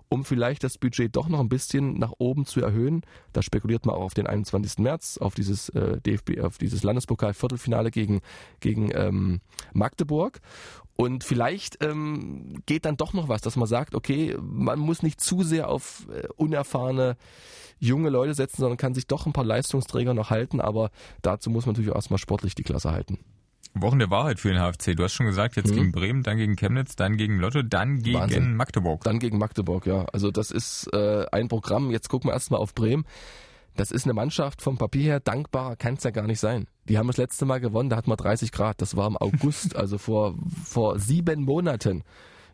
um 0.09 0.25
vielleicht 0.25 0.63
das 0.63 0.79
Budget 0.79 1.15
doch 1.15 1.29
noch 1.29 1.39
ein 1.39 1.47
bisschen 1.47 1.99
nach 1.99 2.13
oben 2.17 2.47
zu 2.47 2.59
erhöhen. 2.59 3.03
Da 3.33 3.43
spekuliert 3.43 3.85
man 3.85 3.93
auch 3.93 4.01
auf 4.01 4.15
den 4.15 4.25
21. 4.25 4.79
März, 4.79 5.19
auf 5.19 5.35
dieses 5.35 5.69
äh, 5.69 6.01
DFB, 6.01 6.39
auf 6.41 6.57
dieses 6.57 6.81
Landespokal-Viertelfinale 6.81 7.91
gegen, 7.91 8.21
gegen 8.61 8.89
ähm, 8.95 9.41
Magdeburg. 9.73 10.39
Und 10.95 11.23
vielleicht 11.23 11.77
ähm, 11.83 12.63
geht 12.65 12.85
dann 12.85 12.97
doch 12.97 13.13
noch 13.13 13.29
was, 13.29 13.41
dass 13.41 13.57
man 13.57 13.67
sagt, 13.67 13.93
okay, 13.93 14.35
man 14.41 14.79
muss 14.79 15.03
nicht 15.03 15.21
zu 15.21 15.43
sehr 15.43 15.69
auf 15.69 16.07
äh, 16.11 16.27
unerfahrene 16.35 17.15
junge 17.77 18.09
Leute 18.09 18.33
setzen, 18.33 18.61
sondern 18.61 18.77
kann 18.77 18.95
sich 18.95 19.05
doch 19.05 19.27
ein 19.27 19.33
paar 19.33 19.45
Leistungsträger 19.45 20.15
noch 20.15 20.31
halten. 20.31 20.61
Aber 20.61 20.89
dazu 21.21 21.51
muss 21.51 21.67
man 21.67 21.73
natürlich 21.73 21.91
auch 21.91 21.97
erstmal 21.97 22.17
sportlich 22.17 22.55
die 22.55 22.63
Klasse 22.63 22.91
halten. 22.91 23.19
Wochen 23.73 23.99
der 23.99 24.09
Wahrheit 24.09 24.39
für 24.39 24.51
den 24.51 24.59
HFC. 24.59 24.95
Du 24.95 25.03
hast 25.03 25.13
schon 25.13 25.27
gesagt, 25.27 25.55
jetzt 25.55 25.71
gegen 25.71 25.91
Bremen, 25.91 26.23
dann 26.23 26.37
gegen 26.37 26.55
Chemnitz, 26.55 26.95
dann 26.95 27.15
gegen 27.17 27.37
Lotte, 27.37 27.63
dann 27.63 28.01
gegen 28.01 28.17
Mhm. 28.17 28.21
Wahnsinn. 28.21 28.55
Magdeburg. 28.55 29.03
Dann 29.03 29.19
gegen 29.19 29.37
Magdeburg, 29.37 29.85
ja. 29.85 30.05
Also 30.13 30.31
das 30.31 30.49
ist 30.51 30.87
äh, 30.93 31.25
ein 31.31 31.47
Programm. 31.47 31.91
Jetzt 31.91 32.09
gucken 32.09 32.29
wir 32.29 32.33
erstmal 32.33 32.59
auf 32.59 32.73
Bremen. 32.73 33.05
Das 33.75 33.91
ist 33.91 34.05
eine 34.05 34.13
Mannschaft 34.15 34.63
vom 34.63 34.79
Papier 34.79 35.03
her, 35.03 35.19
dankbarer 35.19 35.75
kann 35.75 35.93
es 35.93 36.03
ja 36.03 36.09
gar 36.09 36.25
nicht 36.25 36.39
sein. 36.39 36.65
Die 36.89 36.97
haben 36.97 37.05
das 37.05 37.17
letzte 37.17 37.45
Mal 37.45 37.59
gewonnen, 37.59 37.91
da 37.91 37.97
hatten 37.97 38.09
wir 38.09 38.15
30 38.17 38.51
Grad. 38.51 38.81
Das 38.81 38.95
war 38.95 39.05
im 39.05 39.15
August, 39.17 39.75
also 39.75 39.99
vor, 39.99 40.33
vor 40.63 40.97
sieben 40.97 41.43
Monaten. 41.43 42.03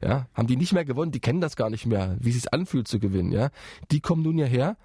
ja, 0.04 0.28
haben 0.34 0.48
die 0.48 0.58
nicht 0.58 0.74
mehr 0.74 0.84
gewonnen, 0.84 1.14
die 1.14 1.22
kennen 1.22 1.40
das 1.40 1.56
gar 1.56 1.70
nicht 1.70 1.86
mehr, 1.86 2.18
wie 2.20 2.28
es 2.32 2.36
sich 2.36 2.54
anfühlt 2.54 2.90
zu 2.90 3.00
gewinnen, 3.00 3.32
ja. 3.32 3.52
Die 3.92 4.02
kommen 4.02 4.22
nun 4.24 4.36
hierher 4.36 4.76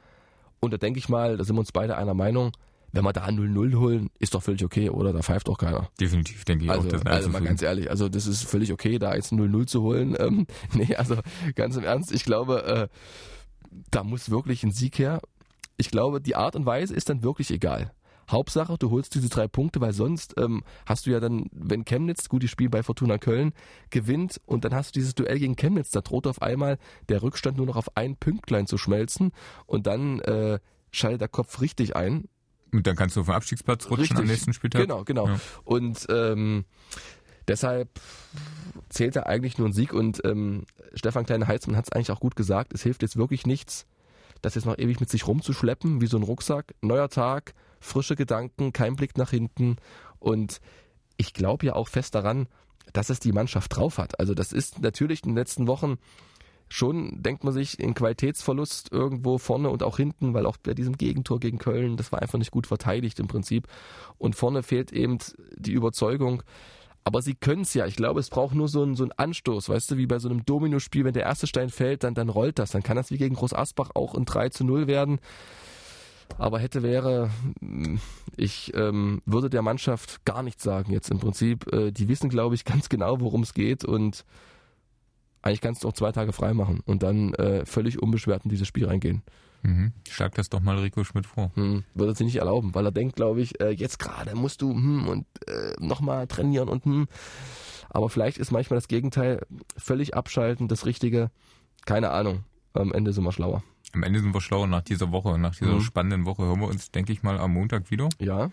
und 0.61 0.73
da 0.73 0.77
denke 0.77 1.01
ich 1.01 1.09
mal, 1.09 1.37
da 1.37 1.43
sind 1.43 1.57
wir 1.57 1.61
uns 1.61 1.73
beide 1.73 1.97
einer 1.97 2.15
Meinung, 2.15 2.53
wenn 2.93 3.05
wir 3.05 3.13
da 3.13 3.27
0-0 3.27 3.79
holen, 3.79 4.11
ist 4.19 4.35
doch 4.35 4.43
völlig 4.43 4.65
okay, 4.65 4.91
oder? 4.91 5.13
Da 5.13 5.21
pfeift 5.21 5.49
doch 5.49 5.59
keiner. 5.59 5.91
Definitiv, 6.01 6.45
denke 6.45 6.65
ich 6.65 6.71
Also, 6.71 6.89
auch. 6.89 6.93
Das 6.93 7.05
also 7.05 7.29
mal 7.29 7.43
ganz 7.43 7.63
ehrlich, 7.63 7.91
also 7.91 8.09
das 8.09 8.27
ist 8.27 8.45
völlig 8.45 8.73
okay, 8.73 8.99
da 8.99 9.15
jetzt 9.15 9.33
0-0 9.33 9.67
zu 9.67 9.83
holen. 9.83 10.17
Ähm, 10.19 10.47
nee, 10.73 10.95
also 10.95 11.17
ganz 11.55 11.77
im 11.77 11.85
Ernst, 11.85 12.13
ich 12.13 12.25
glaube, 12.25 12.65
äh, 12.65 12.89
da 13.91 14.05
muss 14.05 14.31
wirklich 14.31 14.63
ein 14.65 14.71
Sieg 14.71 14.99
her. 14.99 15.21
Ich 15.77 15.91
glaube, 15.91 16.21
die 16.21 16.35
Art 16.35 16.57
und 16.57 16.67
Weise 16.67 16.95
ist 16.95 17.09
dann 17.09 17.23
wirklich 17.23 17.51
egal. 17.51 17.93
Hauptsache, 18.31 18.77
du 18.79 18.91
holst 18.91 19.15
diese 19.15 19.31
drei 19.31 19.49
Punkte, 19.49 19.81
weil 19.81 19.95
sonst 19.95 20.35
ähm, 20.39 20.63
hast 20.85 21.07
du 21.07 21.11
ja 21.11 21.21
dann, 21.21 21.47
wenn 21.53 21.85
Chemnitz, 21.85 22.29
gut, 22.29 22.43
die 22.43 22.49
spielen 22.49 22.71
bei 22.71 22.83
Fortuna 22.83 23.17
Köln, 23.17 23.53
gewinnt 23.91 24.41
und 24.45 24.65
dann 24.65 24.75
hast 24.75 24.95
du 24.95 25.01
dieses 25.01 25.15
Duell 25.15 25.39
gegen 25.39 25.57
Chemnitz, 25.57 25.91
da 25.91 26.03
droht 26.03 26.27
auf 26.27 26.43
einmal 26.43 26.79
der 27.09 27.23
Rückstand 27.23 27.57
nur 27.57 27.65
noch 27.67 27.77
auf 27.77 27.97
ein 27.97 28.17
Pünktlein 28.17 28.67
zu 28.67 28.77
schmelzen 28.77 29.33
und 29.67 29.87
dann 29.87 30.21
äh, 30.21 30.59
schaltet 30.91 31.23
der 31.23 31.29
Kopf 31.29 31.61
richtig 31.63 31.97
ein 31.97 32.29
Und 32.73 32.87
dann 32.87 32.97
kannst 32.97 33.17
du 33.17 33.21
auf 33.21 33.27
den 33.27 33.35
Abstiegsplatz 33.35 33.87
rutschen 33.87 34.01
Richtig. 34.01 34.19
am 34.19 34.27
nächsten 34.27 34.53
Spieltag. 34.53 34.83
Genau, 34.83 35.05
genau. 35.05 35.29
Ja. 35.29 35.41
Und 35.65 36.07
ähm, 36.11 36.65
deshalb 37.47 37.89
zählt 38.89 39.17
da 39.17 39.23
eigentlich 39.25 39.59
nur 39.59 39.69
ein 39.69 39.73
Sieg 39.73 39.93
und 39.93 40.21
ähm, 40.25 40.65
Stefan 40.95 41.27
Kleine-Heitzmann 41.27 41.77
hat 41.77 41.87
es 41.87 41.93
eigentlich 41.93 42.11
auch 42.11 42.21
gut 42.21 42.37
gesagt, 42.37 42.73
es 42.73 42.83
hilft 42.83 43.03
jetzt 43.03 43.17
wirklich 43.17 43.47
nichts, 43.47 43.87
das 44.43 44.55
jetzt 44.55 44.67
noch 44.67 44.79
ewig 44.79 45.01
mit 45.01 45.11
sich 45.11 45.27
rumzuschleppen, 45.27 46.01
wie 46.01 46.07
so 46.07 46.17
ein 46.17 46.23
Rucksack. 46.23 46.75
Neuer 46.81 47.09
Tag, 47.09 47.55
frische 47.81 48.17
Gedanken, 48.17 48.73
kein 48.73 48.97
Blick 48.97 49.17
nach 49.17 49.31
hinten 49.31 49.77
und 50.19 50.61
ich 51.17 51.35
glaube 51.35 51.67
ja 51.67 51.75
auch 51.75 51.89
fest 51.89 52.15
daran, 52.15 52.49
dass 52.93 53.11
es 53.11 53.21
die 53.21 53.33
Mannschaft 53.33 53.77
drauf 53.77 53.99
hat. 53.99 54.19
Also 54.19 54.35
das 54.35 54.53
ist 54.53 54.81
natürlich 54.81 55.25
in 55.25 55.31
den 55.31 55.37
letzten 55.37 55.67
Wochen 55.67 55.99
schon, 56.69 57.23
denkt 57.23 57.45
man 57.45 57.53
sich, 57.53 57.79
ein 57.83 57.95
Qualitätsverlust 57.95 58.93
irgendwo 58.93 59.39
vorne 59.39 59.71
und 59.71 59.83
auch 59.83 59.97
hinten, 59.97 60.35
weil 60.35 60.47
auch 60.47 60.57
bei 60.57 60.75
diesem 60.75 60.97
Gegentor 60.97 61.41
gegen 61.41 61.59
Köln, 61.59 61.97
das 61.97 62.13
war 62.13 62.21
einfach 62.21 62.39
nicht 62.39 62.51
gut 62.51 62.67
verteidigt 62.67 63.19
im 63.21 63.29
Prinzip. 63.29 63.67
Und 64.19 64.37
vorne 64.37 64.63
fehlt 64.63 64.93
eben 64.93 65.19
die 65.57 65.73
Überzeugung. 65.73 66.43
Aber 67.05 67.23
sie 67.23 67.35
können 67.35 67.63
es 67.63 67.73
ja. 67.73 67.87
Ich 67.87 67.97
glaube, 67.97 68.21
es 68.21 68.29
braucht 68.29 68.55
nur 68.55 68.69
so 68.69 68.83
einen, 68.83 68.95
so 68.95 69.05
einen 69.05 69.13
Anstoß, 69.13 69.71
weißt 69.71 69.93
du, 69.93 69.97
wie 69.97 70.07
bei 70.07 70.19
so 70.19 70.29
einem 70.29 70.45
Dominospiel, 70.45 71.05
wenn 71.05 71.15
der 71.15 71.23
erste 71.23 71.47
Stein 71.47 71.71
fällt, 71.71 72.05
dann, 72.05 72.15
dann 72.15 72.29
rollt 72.29 72.59
das. 72.59 72.73
Dann 72.73 72.83
kann 72.83 72.97
das 72.97 73.11
wie 73.11 73.17
gegen 73.17 73.35
Groß 73.35 73.55
Asbach 73.55 73.91
auch 73.95 74.15
ein 74.15 74.27
3 74.27 74.51
zu 74.51 74.65
0 74.65 74.87
werden. 74.87 75.19
Aber 76.37 76.59
hätte 76.59 76.83
wäre, 76.83 77.31
mh, 77.61 77.99
ich 78.37 78.75
ähm, 78.75 79.23
würde 79.25 79.49
der 79.49 79.63
Mannschaft 79.63 80.25
gar 80.27 80.43
nichts 80.43 80.63
sagen 80.63 80.93
jetzt 80.93 81.11
im 81.11 81.19
Prinzip. 81.19 81.73
Äh, 81.73 81.93
die 81.93 82.09
wissen, 82.09 82.29
glaube 82.29 82.55
ich, 82.55 82.65
ganz 82.67 82.91
genau, 82.91 83.21
worum 83.21 83.43
es 83.43 83.55
geht 83.55 83.85
und 83.85 84.27
eigentlich 85.49 85.61
kannst 85.61 85.85
du 85.85 85.89
auch 85.89 85.93
zwei 85.93 86.13
Tage 86.13 86.33
frei 86.33 86.55
machen 86.55 86.81
und 86.87 87.03
dann 87.03 87.35
äh, 87.35 87.65
völlig 87.67 88.01
unbeschwert 88.03 88.45
in 88.45 88.51
dieses 88.51 88.69
Spiel 88.69 88.87
reingehen. 88.87 89.23
Mhm. 89.63 89.93
Schlag 90.09 90.35
das 90.37 90.49
doch 90.51 90.61
mal 90.61 90.79
Rico 90.79 91.03
Schmidt 91.03 91.27
vor. 91.27 91.51
Hm, 91.55 91.83
würde 91.95 92.13
er 92.13 92.15
sich 92.15 92.27
nicht 92.27 92.37
erlauben, 92.37 92.75
weil 92.75 92.85
er 92.87 92.93
denkt, 92.93 93.17
glaube 93.17 93.41
ich, 93.41 93.61
äh, 93.61 93.71
jetzt 93.71 93.99
gerade 93.99 94.37
musst 94.37 94.63
du 94.63 94.73
hm, 94.73 95.09
und 95.09 95.27
äh, 95.49 95.73
nochmal 95.81 96.27
trainieren 96.29 96.69
und 96.69 96.85
hm. 96.85 97.09
Aber 97.91 98.09
vielleicht 98.11 98.39
ist 98.39 98.53
manchmal 98.53 98.77
das 98.77 98.87
Gegenteil 98.87 99.45
völlig 99.77 100.15
abschalten, 100.15 100.69
das 100.69 100.85
Richtige. 100.87 101.31
Keine 101.87 102.11
Ahnung. 102.11 102.45
Am 102.75 102.93
Ende 102.93 103.13
sind 103.13 103.25
wir 103.25 103.33
schlauer. 103.33 103.65
Am 103.95 104.03
Ende 104.03 104.21
sind 104.21 104.35
wir 104.35 104.41
schlauer 104.43 104.67
nach 104.67 104.83
dieser 104.83 105.11
Woche, 105.11 105.39
nach 105.39 105.57
dieser 105.57 105.73
Mhm. 105.77 105.81
spannenden 105.81 106.27
Woche. 106.27 106.43
Hören 106.45 106.61
wir 106.61 106.69
uns, 106.69 106.91
denke 106.93 107.13
ich 107.13 107.23
mal, 107.23 107.39
am 107.41 107.55
Montag 107.55 107.91
wieder, 107.91 108.09
Ja, 108.21 108.51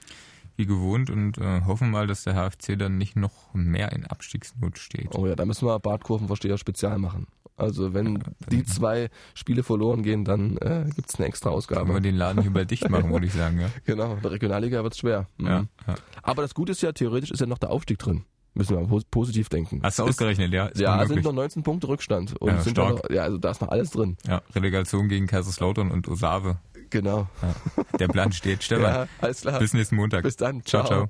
wie 0.57 0.65
gewohnt, 0.65 1.09
und 1.09 1.37
äh, 1.37 1.61
hoffen 1.65 1.91
mal, 1.91 2.07
dass 2.07 2.23
der 2.23 2.33
HFC 2.35 2.77
dann 2.77 2.97
nicht 2.97 3.15
noch 3.15 3.53
mehr 3.53 3.91
in 3.91 4.05
Abstiegsnot 4.05 4.77
steht. 4.79 5.15
oh 5.15 5.27
ja, 5.27 5.35
da 5.35 5.45
müssen 5.45 5.67
wir 5.67 5.79
Badkurvenversteher 5.79 6.57
spezial 6.57 6.97
machen. 6.99 7.27
Also 7.57 7.93
wenn 7.93 8.21
die 8.51 8.65
zwei 8.65 9.09
Spiele 9.33 9.63
verloren 9.63 10.03
gehen, 10.03 10.25
dann 10.25 10.57
äh, 10.57 10.89
gibt's 10.93 11.15
eine 11.15 11.27
extra 11.27 11.49
Können 11.49 11.53
wir 11.53 11.57
Ausgabe. 11.57 12.01
den 12.01 12.15
Laden 12.15 12.41
hier 12.41 12.51
bald 12.51 12.69
dicht 12.69 12.89
machen, 12.89 13.11
würde 13.13 13.27
ich 13.27 13.33
sagen, 13.41 13.59
ja. 13.61 13.69
Genau, 13.85 14.13
in 14.15 14.21
der 14.21 14.31
Regionalliga 14.31 14.83
wird's 14.83 14.97
schwer. 14.99 15.27
Mhm. 15.37 15.47
ja, 15.47 15.65
ja. 15.87 15.95
Aber 16.21 16.41
das 16.41 16.53
Gute 16.53 16.73
ist 16.73 16.81
ja, 16.81 16.91
theoretisch 16.91 17.31
ist 17.31 17.39
ja 17.39 17.45
noch 17.45 17.57
der 17.57 17.69
Aufstieg 17.71 17.97
drin. 17.97 18.25
Müssen 18.57 18.77
wir 18.77 18.83
pos- 18.87 19.05
positiv 19.09 19.49
denken. 19.49 19.81
Hast 19.83 19.99
du 19.99 20.03
Es 20.03 20.09
ist- 20.09 20.15
ausgerechnet, 20.15 20.51
ja? 20.53 20.67
Ist 20.67 20.79
Ja, 20.81 20.95
man 20.97 21.07
sind 21.07 21.23
noch 21.23 21.33
19 21.33 21.63
Punkte 21.63 21.87
Rückstand. 21.89 22.35
Und 22.41 22.49
Ja, 22.49 22.61
sind 22.61 22.71
stark. 22.71 23.03
noch, 23.03 23.09
ja, 23.09 23.23
also 23.23 23.37
da 23.37 23.51
ist 23.51 23.61
noch 23.61 23.67
alles 23.69 23.91
drin. 23.91 24.15
Ja, 24.27 24.41
Relegation 24.53 25.07
gegen 25.09 25.27
Kaiserslautern 25.27 25.91
und 25.91 26.07
Osave. 26.07 26.57
Genau. 26.89 27.27
Ja. 27.41 27.83
Der 27.99 28.07
Plan 28.07 28.31
steht. 28.31 28.63
Stefan, 28.63 28.83
Ja, 28.83 29.07
alles 29.21 29.41
klar. 29.41 29.59
bis 29.59 29.73
nächsten 29.73 29.95
Montag. 29.95 30.23
Bis 30.23 30.35
dann. 30.37 30.63
Ciao, 30.65 30.85
ciao. 30.85 31.09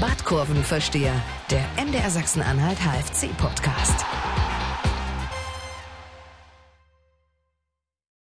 Badkurvenversteher, 0.00 1.12
der 1.50 1.64
MDR 1.84 2.10
Sachsen-Anhalt 2.10 2.78
HFC-Podcast. 2.78 4.04